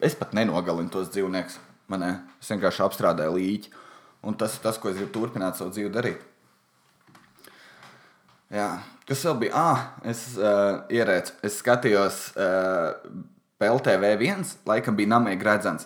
es 0.00 0.16
pat 0.18 0.34
nenogalinu 0.36 0.92
tos 0.92 1.10
dzīvniekus. 1.12 1.58
Man, 1.92 2.00
ne? 2.00 2.12
es 2.40 2.48
vienkārši 2.52 2.84
apstrādāju 2.86 3.36
līķi. 3.36 3.74
Un 4.24 4.36
tas 4.40 4.56
ir 4.56 4.64
tas, 4.64 4.78
ko 4.80 4.88
es 4.88 4.96
gribu 4.96 5.12
turpināt 5.12 5.58
savu 5.58 5.74
dzīvi 5.74 5.92
darīt. 5.92 6.22
Jā. 8.54 8.68
Kas 9.04 9.24
vēl 9.26 9.40
bija? 9.42 9.52
Ah, 9.60 9.80
es 10.08 10.22
uh, 10.38 10.84
ierēcu, 10.92 11.34
es 11.44 11.58
skatījos 11.60 12.20
uh, 12.40 12.94
PLTV 13.60 14.14
viens, 14.20 14.54
laikam 14.64 14.96
bija 14.96 15.12
namīgi 15.12 15.44
redzams. 15.44 15.84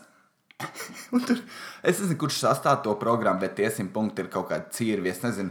Tur, 1.27 1.41
es 1.83 1.99
nezinu, 1.99 2.19
kurš 2.21 2.39
sastāv 2.45 2.85
to 2.85 2.95
programmu, 3.01 3.43
bet 3.43 3.57
tie 3.59 3.73
simt 3.75 3.91
punkti 3.95 4.23
ir 4.23 4.31
kaut 4.31 4.49
kādi 4.53 4.71
cirvi. 4.77 5.11
Es 5.11 5.25
nezinu, 5.27 5.51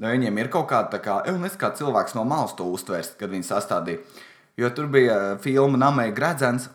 vai 0.00 0.14
viņiem 0.16 0.40
ir 0.42 0.50
kaut 0.52 0.68
kāda 0.70 0.96
tā 0.96 1.02
kā, 1.04 1.20
es 1.46 1.58
kā 1.60 1.70
cilvēks 1.76 2.16
no 2.18 2.24
malas 2.28 2.56
to 2.58 2.66
uztvērst, 2.70 3.18
kad 3.20 3.30
viņi 3.32 3.50
sastādīja. 3.50 4.02
Jo 4.58 4.70
tur 4.70 4.86
bija 4.90 5.14
uh, 5.18 5.38
filma 5.42 5.80
Namēja 5.80 6.14
Gradzens, 6.14 6.68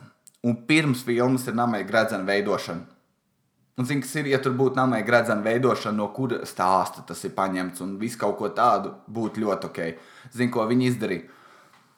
un 0.44 0.56
pirms 0.68 1.04
filmas 1.08 1.48
ir 1.48 1.56
Namēja 1.60 1.88
Gradzena 1.88 2.28
veidošana. 2.28 3.00
Un, 3.80 3.86
zin, 3.86 4.02
kas 4.04 4.12
ir, 4.20 4.28
ja 4.28 4.42
tur 4.44 4.52
būtu 4.60 4.76
namēja 4.76 5.06
gradzena 5.08 5.40
veidošana, 5.46 5.96
no 5.96 6.10
kura 6.12 6.42
stāsta 6.44 7.00
tas 7.08 7.22
ir 7.24 7.32
paņemts, 7.32 7.80
un 7.86 7.94
viss 8.02 8.20
kaut 8.20 8.36
ko 8.36 8.50
tādu 8.52 8.92
būtu 9.08 9.40
ļoti 9.40 9.70
ok. 9.70 9.80
Zini, 10.34 10.52
ko 10.52 10.66
viņi 10.68 10.90
izdarīja? 10.90 11.38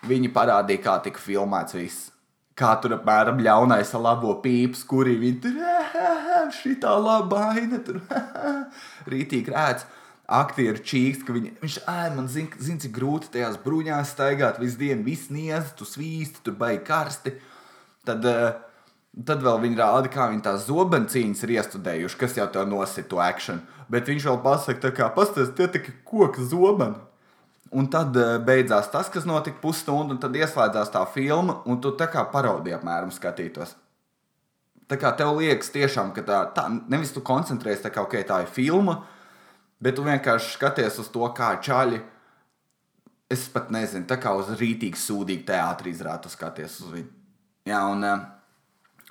Viņi 0.06 0.30
parādīja, 0.36 0.84
kā 0.86 1.00
tika 1.02 1.22
filmēts 1.22 1.74
viss. 1.74 2.12
Kā 2.58 2.76
tur 2.84 2.94
apmēram 3.00 3.42
ļaunais 3.42 3.96
labo 3.98 4.36
pīpes, 4.44 4.84
kurī 4.86 5.16
viņi 5.24 5.42
tur 5.42 5.58
šī 6.60 6.76
tā 6.84 6.94
labaina, 7.02 7.82
tur 7.82 7.98
rītīgi 9.16 9.50
rēts. 9.50 9.90
Aktieri 10.32 10.80
čīkst, 10.80 11.26
ka 11.28 11.36
viņi, 11.36 11.54
viņš 11.60 11.78
ēd, 11.92 12.14
man 12.16 12.28
zina, 12.32 12.60
zin, 12.64 12.80
cik 12.80 12.94
grūti 12.96 13.34
tajās 13.34 13.58
bruņās 13.64 14.14
staigāt 14.16 14.62
visu 14.62 14.80
dienu, 14.80 15.04
viss 15.04 15.32
niedz, 15.34 15.74
tu 15.76 15.88
svīsti, 15.88 16.44
tur 16.46 16.56
baigi 16.60 16.86
karsti. 16.88 17.34
Tad, 18.08 18.26
uh, 18.26 18.52
Tad 19.12 19.42
vēl 19.44 19.58
viņi 19.60 19.76
rāda, 19.76 20.08
kā 20.08 20.30
viņi 20.32 20.44
tās 20.46 20.70
zobencīņas 20.70 21.42
ir 21.44 21.52
iestudējuši, 21.58 22.18
kas 22.20 22.38
jau 22.38 22.46
tev 22.48 22.70
nosita 22.72 23.10
to 23.12 23.18
akciju. 23.20 23.58
Bet 23.92 24.08
viņš 24.08 24.28
vēl 24.30 24.38
pasakā, 24.46 24.80
tā 24.86 24.92
kā 24.96 25.10
pastāstiet, 25.12 25.58
tie 25.58 25.68
tikai 25.74 25.96
koka 26.08 26.46
zobeni. 26.48 26.96
Un 27.76 27.90
tad 27.92 28.16
uh, 28.20 28.38
beidzās 28.44 28.88
tas, 28.92 29.10
kas 29.12 29.28
notika 29.28 29.60
pusstundu, 29.60 30.16
un 30.16 30.20
tad 30.20 30.36
ieslēdzās 30.36 30.92
tā 30.92 31.04
filma, 31.12 31.58
un 31.68 31.80
tu 31.84 31.92
tā 32.00 32.08
kā 32.12 32.24
parodija 32.32 32.80
apmēram 32.80 33.12
skatītos. 33.12 33.76
Tā 34.92 34.98
kā 35.00 35.12
tev 35.20 35.38
liekas, 35.38 35.72
tiešām, 35.72 36.12
ka 36.16 36.24
tā, 36.28 36.40
tā 36.56 36.66
nevis 36.72 37.12
tu 37.16 37.24
koncentrējies, 37.24 37.84
tā 37.84 37.92
kā 37.92 38.04
okay, 38.04 38.24
tā 38.28 38.42
ir 38.44 38.52
filma, 38.52 39.02
bet 39.82 39.98
tu 39.98 40.06
vienkārši 40.06 40.56
skaties 40.56 41.00
uz 41.02 41.10
to, 41.14 41.24
kā 41.38 41.54
čaļi. 41.64 42.02
Es 43.32 43.48
pat 43.52 43.72
nezinu, 43.72 44.06
tā 44.10 44.20
kā 44.20 44.34
uz 44.36 44.52
rītīgi 44.60 45.00
sūdīgu 45.00 45.48
teātrī 45.48 45.94
izrādās 45.96 46.36
skaties 46.36 46.82
uz 46.84 46.94
viņu. 46.98 47.12
Jā, 47.70 47.84
un 47.94 48.04
uh, 48.04 48.24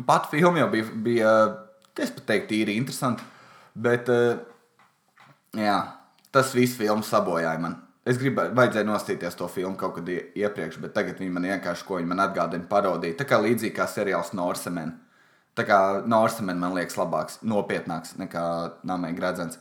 Pat 0.07 0.31
filma 0.31 0.63
jau 0.63 0.71
bija, 0.71 0.87
bija 0.95 1.33
es 2.01 2.13
pat 2.15 2.27
teiktu, 2.33 2.57
īri 2.57 2.77
interesanti. 2.81 3.25
Bet 3.81 4.09
uh, 4.13 4.41
jā, 5.57 5.77
tas 6.35 6.55
viss 6.57 6.79
filmu 6.79 7.05
sabojāja 7.07 7.61
man. 7.63 7.79
Es 8.09 8.19
gribēju, 8.19 8.55
vajadzēja 8.57 8.89
nostīties 8.89 9.37
to 9.37 9.47
filmu 9.53 9.77
kaut 9.79 9.99
kad 9.99 10.09
iepriekš, 10.09 10.81
bet 10.83 10.95
tagad 10.97 11.21
viņi 11.21 11.35
man 11.35 11.47
vienkārši 11.51 11.85
ko 11.87 11.99
viņi 11.99 12.11
man 12.11 12.25
atgādina 12.25 12.67
parodiju. 12.71 13.19
Tā 13.19 13.27
kā 13.29 13.39
līdzīgi 13.43 13.75
kā 13.77 13.87
seriāls 13.91 14.33
Norsemen. 14.35 14.95
Tā 15.55 15.67
kā 15.69 15.79
Norsemen 16.09 16.59
man 16.59 16.75
liekas 16.75 16.97
labāks, 16.97 17.41
nopietnāks 17.45 18.17
nekā 18.19 18.45
Namēja 18.89 19.19
Gradzens. 19.19 19.61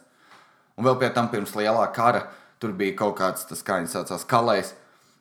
Un 0.79 0.87
vēl 0.87 0.95
pie 1.01 1.09
tam 1.11 1.27
pirms 1.27 1.51
lielā 1.59 1.83
kara 1.91 2.29
tur 2.59 2.71
bija 2.75 2.95
kaut 2.99 3.17
kāds, 3.19 3.43
tas 3.47 3.63
kā 3.65 3.79
viņi 3.79 3.91
saucās, 3.91 4.27
kalējs. 4.27 4.73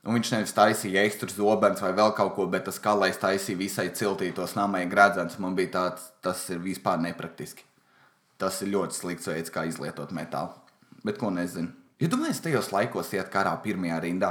Un 0.06 0.14
viņš 0.14 0.30
nevis 0.32 0.54
taisīja 0.54 1.02
ekstra 1.08 1.28
zobens 1.32 1.82
vai 1.82 1.90
vēl 1.96 2.12
kaut 2.16 2.36
ko, 2.36 2.46
bet 2.50 2.64
tas 2.68 2.78
kalējs 2.82 3.18
taisīja 3.22 3.58
visai 3.58 3.88
ciltītos 3.94 4.54
namai 4.56 4.84
gradzens. 4.90 5.38
Man 5.42 5.56
bija 5.58 5.72
tāds, 5.74 6.08
tas 6.22 6.44
ir 6.54 6.62
vispār 6.62 7.00
nepraktiski. 7.02 7.66
Tas 8.38 8.60
ir 8.62 8.70
ļoti 8.72 8.94
slikts 8.94 9.28
veids, 9.28 9.52
kā 9.52 9.66
izlietot 9.66 10.14
metālu. 10.14 10.54
Bet 11.02 11.18
ko 11.18 11.32
nezinu. 11.34 11.74
Ja 11.98 12.10
domājies, 12.10 12.42
tajos 12.42 12.70
laikos 12.70 13.10
iet 13.14 13.30
karā 13.32 13.56
pirmajā 13.62 13.98
rindā, 14.04 14.30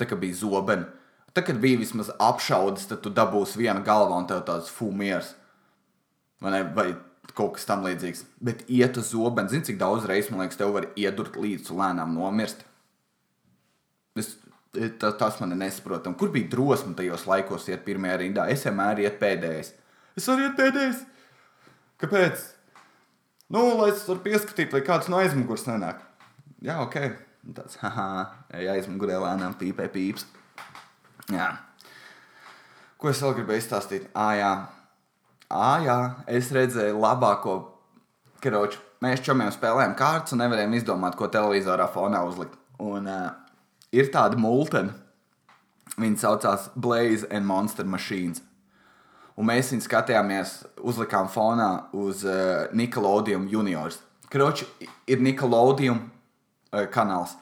tā 0.00 0.08
kā 0.10 0.18
bija 0.18 0.40
zobeni, 0.40 0.88
tad, 1.30 1.44
kad 1.46 1.60
bija 1.62 1.78
vismaz 1.78 2.10
apšaudas, 2.18 2.88
tad 2.90 3.04
tu 3.04 3.12
dabūsi 3.14 3.60
vienu 3.62 3.84
galvā 3.86 4.18
un 4.18 4.26
tev 4.26 4.42
tāds 4.48 4.72
fumieris. 4.74 5.36
Vai, 6.42 6.50
ne? 6.56 6.64
vai 6.74 6.88
kaut 7.36 7.56
kas 7.56 7.66
tam 7.68 7.84
līdzīgs. 7.86 8.24
Bet 8.42 8.64
iet 8.72 8.98
uz 9.00 9.12
zobenu, 9.14 9.50
zini, 9.52 9.66
cik 9.68 9.80
daudz 9.80 10.06
reizes 10.08 10.30
man 10.32 10.44
liekas, 10.44 10.58
tev 10.60 10.74
var 10.76 10.88
iedurt 10.98 11.38
līdzi 11.40 11.76
lēnām 11.76 12.14
nomirst. 12.16 12.64
Es, 14.18 14.34
tas, 14.72 15.14
tas 15.20 15.38
man 15.42 15.54
ir 15.54 15.60
nesaprotami. 15.62 16.18
Kur 16.18 16.32
bija 16.34 16.50
drosme 16.52 16.96
tajos 16.98 17.26
laikos 17.30 17.68
iet 17.70 17.84
pirmajā 17.86 18.20
rindā? 18.24 18.46
Es 18.52 18.66
vienmēr 18.66 19.04
iet 19.06 19.20
pēdējais. 19.22 19.74
Es 20.18 20.28
varu 20.30 20.48
iet 20.48 20.58
pēdējais. 20.58 21.04
Kāpēc? 22.00 22.44
Nu, 23.50 23.64
lai 23.80 23.90
es 23.92 24.04
varu 24.08 24.22
pieskatīt, 24.24 24.74
lai 24.74 24.82
kāds 24.86 25.10
no 25.10 25.18
aizmugures 25.20 25.66
nenāk. 25.68 26.02
Jā, 26.64 26.78
ok. 26.84 26.98
Tāds, 27.56 27.78
haha, 27.80 28.10
ja 28.60 28.74
aizmugurē 28.76 29.16
lēnām 29.22 29.56
pīpē 29.58 29.88
pīps. 29.92 30.26
Jā. 31.32 31.54
Ko 33.00 33.08
es 33.08 33.22
vēl 33.24 33.38
gribēju 33.38 33.62
izstāstīt? 33.62 34.10
Ā, 34.12 34.26
jā. 34.36 34.52
Ā, 35.50 35.70
jā, 35.82 35.98
es 36.30 36.52
redzēju 36.54 37.00
labāko 37.02 37.56
karoču. 38.42 38.78
Mēs 39.02 39.22
čomiem 39.24 39.48
spēlējām 39.50 39.96
kārtas 39.98 40.36
un 40.36 40.44
nevarējām 40.44 40.76
izdomāt, 40.78 41.16
ko 41.18 41.26
televizorā 41.32 41.88
fonā 41.90 42.20
uzlikt. 42.28 42.54
Un 42.78 43.08
uh, 43.10 43.32
ir 43.90 44.12
tāda 44.14 44.38
multena. 44.38 44.94
Viņa 46.00 46.22
saucās 46.22 46.68
Blaze 46.78 47.26
and 47.34 47.48
Monster 47.48 47.88
Machines. 47.88 48.44
Un 49.34 49.48
mēs 49.48 49.72
viņu 49.72 49.88
skatījāmies, 49.88 50.54
uzlikām 50.86 51.26
fonā 51.32 51.70
uz 51.98 52.22
uh, 52.28 52.70
Nickelodeon 52.76 53.48
juniors. 53.50 53.98
Kroči 54.30 54.68
ir 55.10 55.24
Nickelodeon 55.24 55.98
uh, 55.98 56.86
kanāls, 56.94 57.34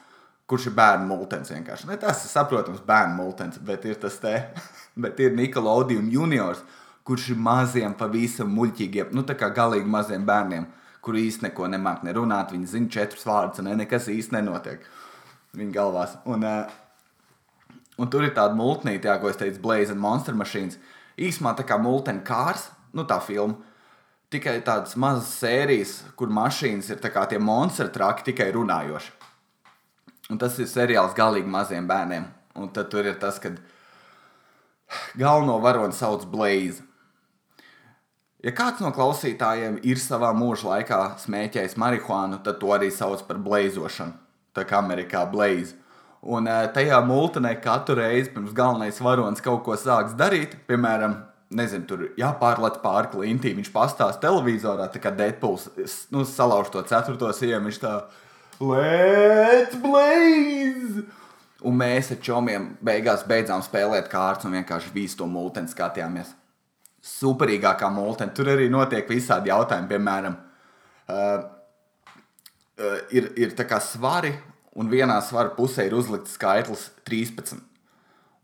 kurš 0.49 0.71
ir 0.71 0.77
bērnu 0.79 1.05
multens 1.11 1.53
vienkārši. 1.53 1.91
Ne, 1.91 2.01
tas 2.01 2.25
ir 2.25 2.33
saprotams, 2.33 2.81
bērnu 2.87 3.19
multens, 3.19 3.61
bet 3.61 3.85
ir 3.85 4.01
tas 4.01 4.17
te, 4.23 4.33
bet 5.03 5.21
ir 5.21 5.37
Nickelodeon 5.37 6.09
juniors, 6.09 6.65
kurš 7.09 7.31
ir 7.33 7.39
maziem, 7.41 7.95
pavisam 7.97 8.51
muļķīgiem, 8.53 9.09
nu 9.17 9.25
tā 9.25 9.33
kā 9.37 9.49
galīgi 9.53 9.89
maziem 9.89 10.27
bērniem, 10.27 10.67
kuri 11.01 11.25
īsti 11.25 11.47
neko 11.47 11.69
nemāk 11.73 12.03
nerunāt, 12.05 12.53
viņi 12.53 12.69
zina 12.69 12.91
četrus 12.93 13.25
vārdus, 13.25 13.63
un 13.63 13.71
ne, 13.71 13.77
nekas 13.81 14.11
īsti 14.13 14.35
nenotiek 14.37 14.83
viņa 15.57 15.73
galvās. 15.73 16.13
Un, 16.29 16.45
uh, 16.45 17.79
un 17.97 18.11
tur 18.13 18.27
ir 18.27 18.35
tāda 18.35 18.53
multnīte, 18.57 19.09
ko 19.21 19.31
es 19.31 19.39
teicu, 19.39 19.61
Blaze 19.63 19.95
and 19.95 20.03
Monster 20.03 20.37
Machines. 20.37 20.77
Īsumā 21.19 21.55
tā 21.57 21.65
kā 21.67 21.79
multena 21.81 22.21
kārs, 22.25 22.69
nu 22.93 23.07
tā 23.09 23.17
filma. 23.23 23.57
Tikai 24.29 24.59
tādas 24.61 24.93
mazas 24.93 25.31
sērijas, 25.39 25.95
kur 26.15 26.29
mašīnas 26.29 26.91
ir 26.93 27.01
kā 27.01 27.23
tie 27.25 27.39
monstri 27.41 27.89
traki, 27.89 28.27
tikai 28.27 28.51
runājoši. 28.53 29.15
Un 30.29 30.37
tas 30.37 30.59
ir 30.61 30.69
seriāls 30.69 31.15
galīgi 31.17 31.49
maziem 31.49 31.87
bērniem. 31.89 32.27
Un 32.61 32.69
tad 32.69 32.91
tur 32.93 33.07
ir 33.09 33.17
tas, 33.17 33.39
kad 33.41 33.57
galveno 35.17 35.57
varoni 35.63 35.97
sauc 35.97 36.27
Blaze. 36.29 36.85
Ja 38.39 38.53
kāds 38.55 38.79
no 38.79 38.93
klausītājiem 38.95 39.81
ir 39.83 39.99
savā 39.99 40.29
mūža 40.31 40.69
laikā 40.69 40.99
smēķējis 41.25 41.75
marihuānu, 41.81 42.39
tad 42.45 42.61
to 42.61 42.71
arī 42.71 42.87
sauc 42.95 43.25
par 43.27 43.41
blēzošanu. 43.43 44.15
Tā 44.55 44.63
kā 44.67 44.79
Amerikā 44.79 45.25
blēz. 45.27 45.73
Un 46.23 46.47
tajā 46.75 47.01
multinē 47.03 47.51
katru 47.63 47.97
reizi 47.99 48.31
pirms 48.31 48.55
galvenais 48.55 48.99
varonis 49.03 49.43
kaut 49.43 49.65
ko 49.67 49.75
sāks 49.79 50.15
darīt, 50.19 50.55
piemēram, 50.71 51.17
nezinu, 51.51 51.85
tur 51.87 52.07
jāpārlec 52.19 52.79
pāri 52.83 53.11
klintī, 53.11 53.53
viņš 53.59 53.73
pastāsta 53.75 54.23
televizorā, 54.27 54.87
tā 54.91 55.03
kā 55.03 55.11
Deadpools 55.15 55.69
nu, 56.11 56.23
salauž 56.27 56.71
to 56.71 56.83
ceturto 56.87 57.31
sienu, 57.35 57.65
viņš 57.67 57.83
tā 57.83 57.95
Let's 58.59 59.79
blaze! 59.83 61.07
Un 61.63 61.79
mēs 61.79 62.11
ar 62.15 62.19
čomiem 62.23 62.73
beigās 62.83 63.27
beidzām 63.27 63.63
spēlēt 63.63 64.07
kārtas 64.11 64.47
un 64.47 64.55
vienkārši 64.59 64.95
visu 64.95 65.19
to 65.19 65.27
multeni 65.27 65.71
skatījāmies 65.71 66.38
superīgākā 67.09 67.89
multene. 67.93 68.33
Tur 68.35 68.51
arī 68.53 68.69
notiek 68.71 69.09
visādi 69.09 69.51
jautājumi, 69.51 69.89
piemēram, 69.89 70.37
uh, 71.09 71.39
uh, 72.79 72.99
ir, 73.15 73.31
ir 73.39 73.55
tā 73.57 73.65
kā 73.69 73.81
svari, 73.83 74.33
un 74.79 74.91
vienā 74.91 75.17
svara 75.25 75.53
pusē 75.57 75.87
ir 75.89 75.97
uzlikts 75.97 76.37
skaitlis 76.37 76.89
13. 77.09 77.59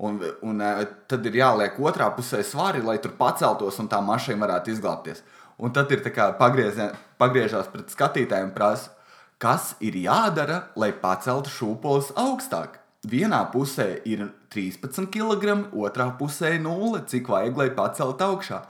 Un, 0.06 0.20
un 0.44 0.60
uh, 0.60 0.84
tad 1.08 1.26
ir 1.30 1.40
jāliek 1.40 1.80
otrā 1.80 2.10
pusē 2.16 2.42
svari, 2.44 2.84
lai 2.84 2.98
tur 3.04 3.16
paceltos 3.20 3.80
un 3.80 3.92
tā 3.92 4.02
mašīna 4.04 4.44
varētu 4.44 4.74
izglābties. 4.76 5.24
Un 5.56 5.72
tad 5.72 5.92
ir 5.96 6.04
pagriežās 6.36 7.70
pret 7.72 7.94
skatītājiem 7.94 8.50
un 8.50 8.56
prasa, 8.58 8.92
kas 9.40 9.76
ir 9.84 9.96
jādara, 10.00 10.66
lai 10.76 10.92
paceltu 10.92 11.52
šūpoles 11.54 12.12
augstāk. 12.20 12.82
Vienā 13.06 13.42
pusē 13.54 14.00
ir 14.10 14.24
13 14.54 15.12
kg, 15.14 15.60
otrā 15.78 16.08
pusē 16.18 16.56
0, 16.62 17.04
cik 17.12 17.30
vajag, 17.30 17.60
lai 17.60 17.70
paceltu 17.76 18.26
augšā. 18.26 18.62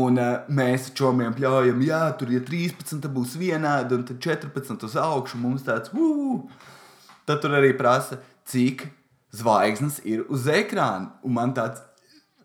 Un 0.00 0.20
uh, 0.22 0.46
mēs 0.46 0.92
čomiem 0.96 1.34
pļaujam, 1.34 1.82
jā, 1.82 2.04
tur 2.16 2.30
ir 2.30 2.44
13, 2.46 3.02
tad 3.02 3.10
būs 3.12 3.34
vienādi, 3.40 3.98
un 3.98 4.06
tad 4.06 4.20
14 4.22 4.86
uz 4.86 4.96
augšu 5.02 5.40
mums 5.42 5.66
tāds, 5.66 5.90
uh! 5.92 6.40
Tad 7.26 7.42
tur 7.42 7.56
arī 7.58 7.74
prasa, 7.76 8.20
cik 8.48 8.86
zvaigznes 9.34 10.00
ir 10.08 10.24
uz 10.30 10.46
ekrāna. 10.50 11.12
Un 11.26 11.34
man 11.36 11.52
tāds, 11.54 11.82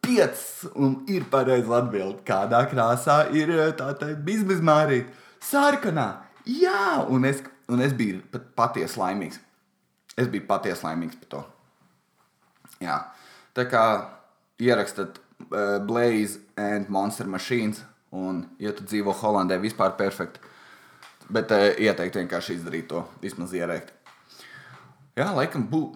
piecas, 0.05 0.65
un 0.75 0.99
ir 1.09 1.25
pareizi 1.31 1.71
atbild, 1.73 2.21
kādā 2.27 2.61
krāsā 2.69 3.23
ir 3.35 3.53
tā 3.79 3.91
teikt, 3.99 4.21
bizmizmārīt. 4.27 5.09
Sarkanā, 5.45 6.09
jā, 6.49 7.05
un 7.09 7.25
es, 7.29 7.41
un 7.69 7.81
es 7.85 7.93
biju 7.97 8.21
pat 8.33 8.51
patiesi 8.57 8.99
laimīgs. 9.01 9.41
Es 10.15 10.29
biju 10.31 10.47
patiesi 10.47 10.85
laimīgs 10.85 11.19
par 11.19 11.31
to. 11.31 11.41
Jā. 12.83 12.99
Tā 13.55 13.65
kā 13.71 13.83
ierakstat 14.61 15.19
uh, 15.19 15.77
Blaze 15.83 16.39
and 16.59 16.89
Monster 16.89 17.27
Machines, 17.27 17.83
un, 18.15 18.45
ja 18.59 18.71
tu 18.75 18.85
dzīvo 18.87 19.15
Holandē, 19.21 19.59
vispār 19.59 19.95
perfekti. 19.99 20.43
Bet 21.31 21.51
uh, 21.51 21.71
ieteikt 21.81 22.19
vienkārši 22.21 22.59
izdarīt 22.59 22.87
to, 22.91 23.03
vismaz 23.23 23.55
ierēkt. 23.55 23.91
Jā, 25.15 25.29
laikam 25.35 25.65
bū, 25.71 25.87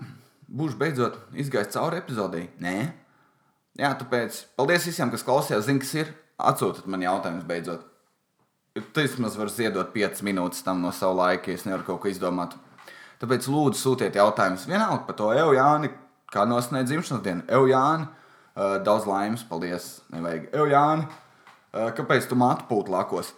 būšu 0.48 0.80
beidzot 0.80 1.20
izgājis 1.36 1.76
cauri 1.76 2.00
epizodei. 2.00 2.48
Nē, 2.64 2.76
jā, 3.80 3.92
tāpēc 4.00 4.46
paldies 4.60 4.88
visiem, 4.88 5.12
kas 5.12 5.26
klausījās, 5.28 5.68
zina, 5.68 5.84
kas 5.84 5.96
ir. 6.00 6.12
Atsūtiet 6.40 6.88
man 6.88 7.04
jautājumus 7.04 7.48
beidzot. 7.48 7.84
Tas 8.96 9.10
vismaz 9.10 9.36
var 9.36 9.52
ziedot 9.52 9.92
5 9.92 10.22
minūtes 10.24 10.64
tam 10.64 10.80
no 10.80 10.94
sava 10.96 11.26
laika, 11.26 11.52
ja 11.52 11.60
es 11.60 11.66
nevaru 11.68 11.84
kaut 11.88 12.04
ko 12.06 12.12
izdomāt. 12.12 12.56
Tāpēc 13.20 13.50
lūdzu 13.52 13.82
sūtiet 13.82 14.16
jautājumus 14.16 14.68
vienalga 14.70 15.04
par 15.08 15.18
to. 15.20 15.30
Evo, 15.36 15.52
Jāni, 15.58 15.92
kā 16.32 16.46
nosniedz 16.48 16.88
dzimšanas 16.92 17.24
dienu. 17.26 17.44
Evo, 17.52 17.68
Jāni, 17.68 18.08
uh, 18.08 18.78
daudz 18.86 19.08
laimes, 19.10 19.44
paldies. 19.50 19.92
Nevajag. 20.14 20.50
Evo, 20.54 20.70
Jāni, 20.72 21.08
uh, 21.74 21.90
kāpēc 21.98 22.30
tu 22.30 22.40
matu 22.40 22.68
pūtu 22.70 22.96
lakos? 22.96 23.34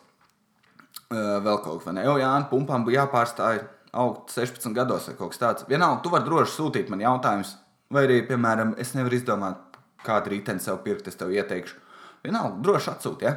Uh, 1.11 1.39
vēl 1.43 1.61
kaut 1.65 1.85
vai 1.87 1.95
ne? 1.97 2.05
Evo, 2.05 2.19
Jāni, 2.21 2.49
pumpām 2.51 2.85
bija 2.85 3.03
jāpārstāj 3.03 3.63
augt 3.91 4.31
16 4.31 4.73
gados 4.75 5.07
vai 5.09 5.15
kaut 5.17 5.33
kas 5.33 5.41
tāds. 5.41 5.65
Vienalga, 5.69 6.01
tu 6.03 6.11
vari 6.13 6.27
droši 6.27 6.55
sūtīt 6.55 6.91
man 6.91 7.03
jautājumus. 7.03 7.55
Vai 7.91 8.05
arī, 8.07 8.21
piemēram, 8.27 8.75
es 8.79 8.93
nevaru 8.95 9.17
izdomāt, 9.17 9.79
kādu 10.05 10.31
rīteni 10.31 10.63
sev 10.63 10.79
pirkt, 10.85 11.09
es 11.11 11.19
tev 11.19 11.33
ieteikšu. 11.35 11.75
Vienalga, 12.23 12.61
droši 12.63 12.93
atsūti, 12.93 13.27
ja? 13.27 13.35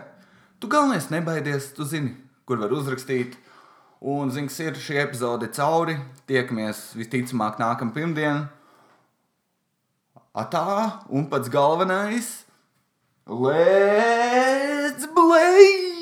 Tu 0.62 0.70
galvenais 0.70 1.10
nebaidies, 1.10 1.72
tu 1.74 1.86
zini, 1.88 2.14
kur 2.46 2.60
var 2.62 2.72
uzrakstīt 2.76 3.34
Un, 4.04 4.28
zināms, 4.28 4.58
ir 4.60 4.74
šī 4.76 4.98
epizode 5.00 5.48
cauri. 5.56 5.94
Tiekamies 6.28 6.90
visticamāk 6.98 7.56
nākamā 7.56 7.96
pirmdiena. 7.96 8.50
Atā, 10.36 11.00
un 11.08 11.24
pats 11.32 11.48
galvenais- 11.48 12.44
Let's 13.46 15.08
Blade! 15.08 15.93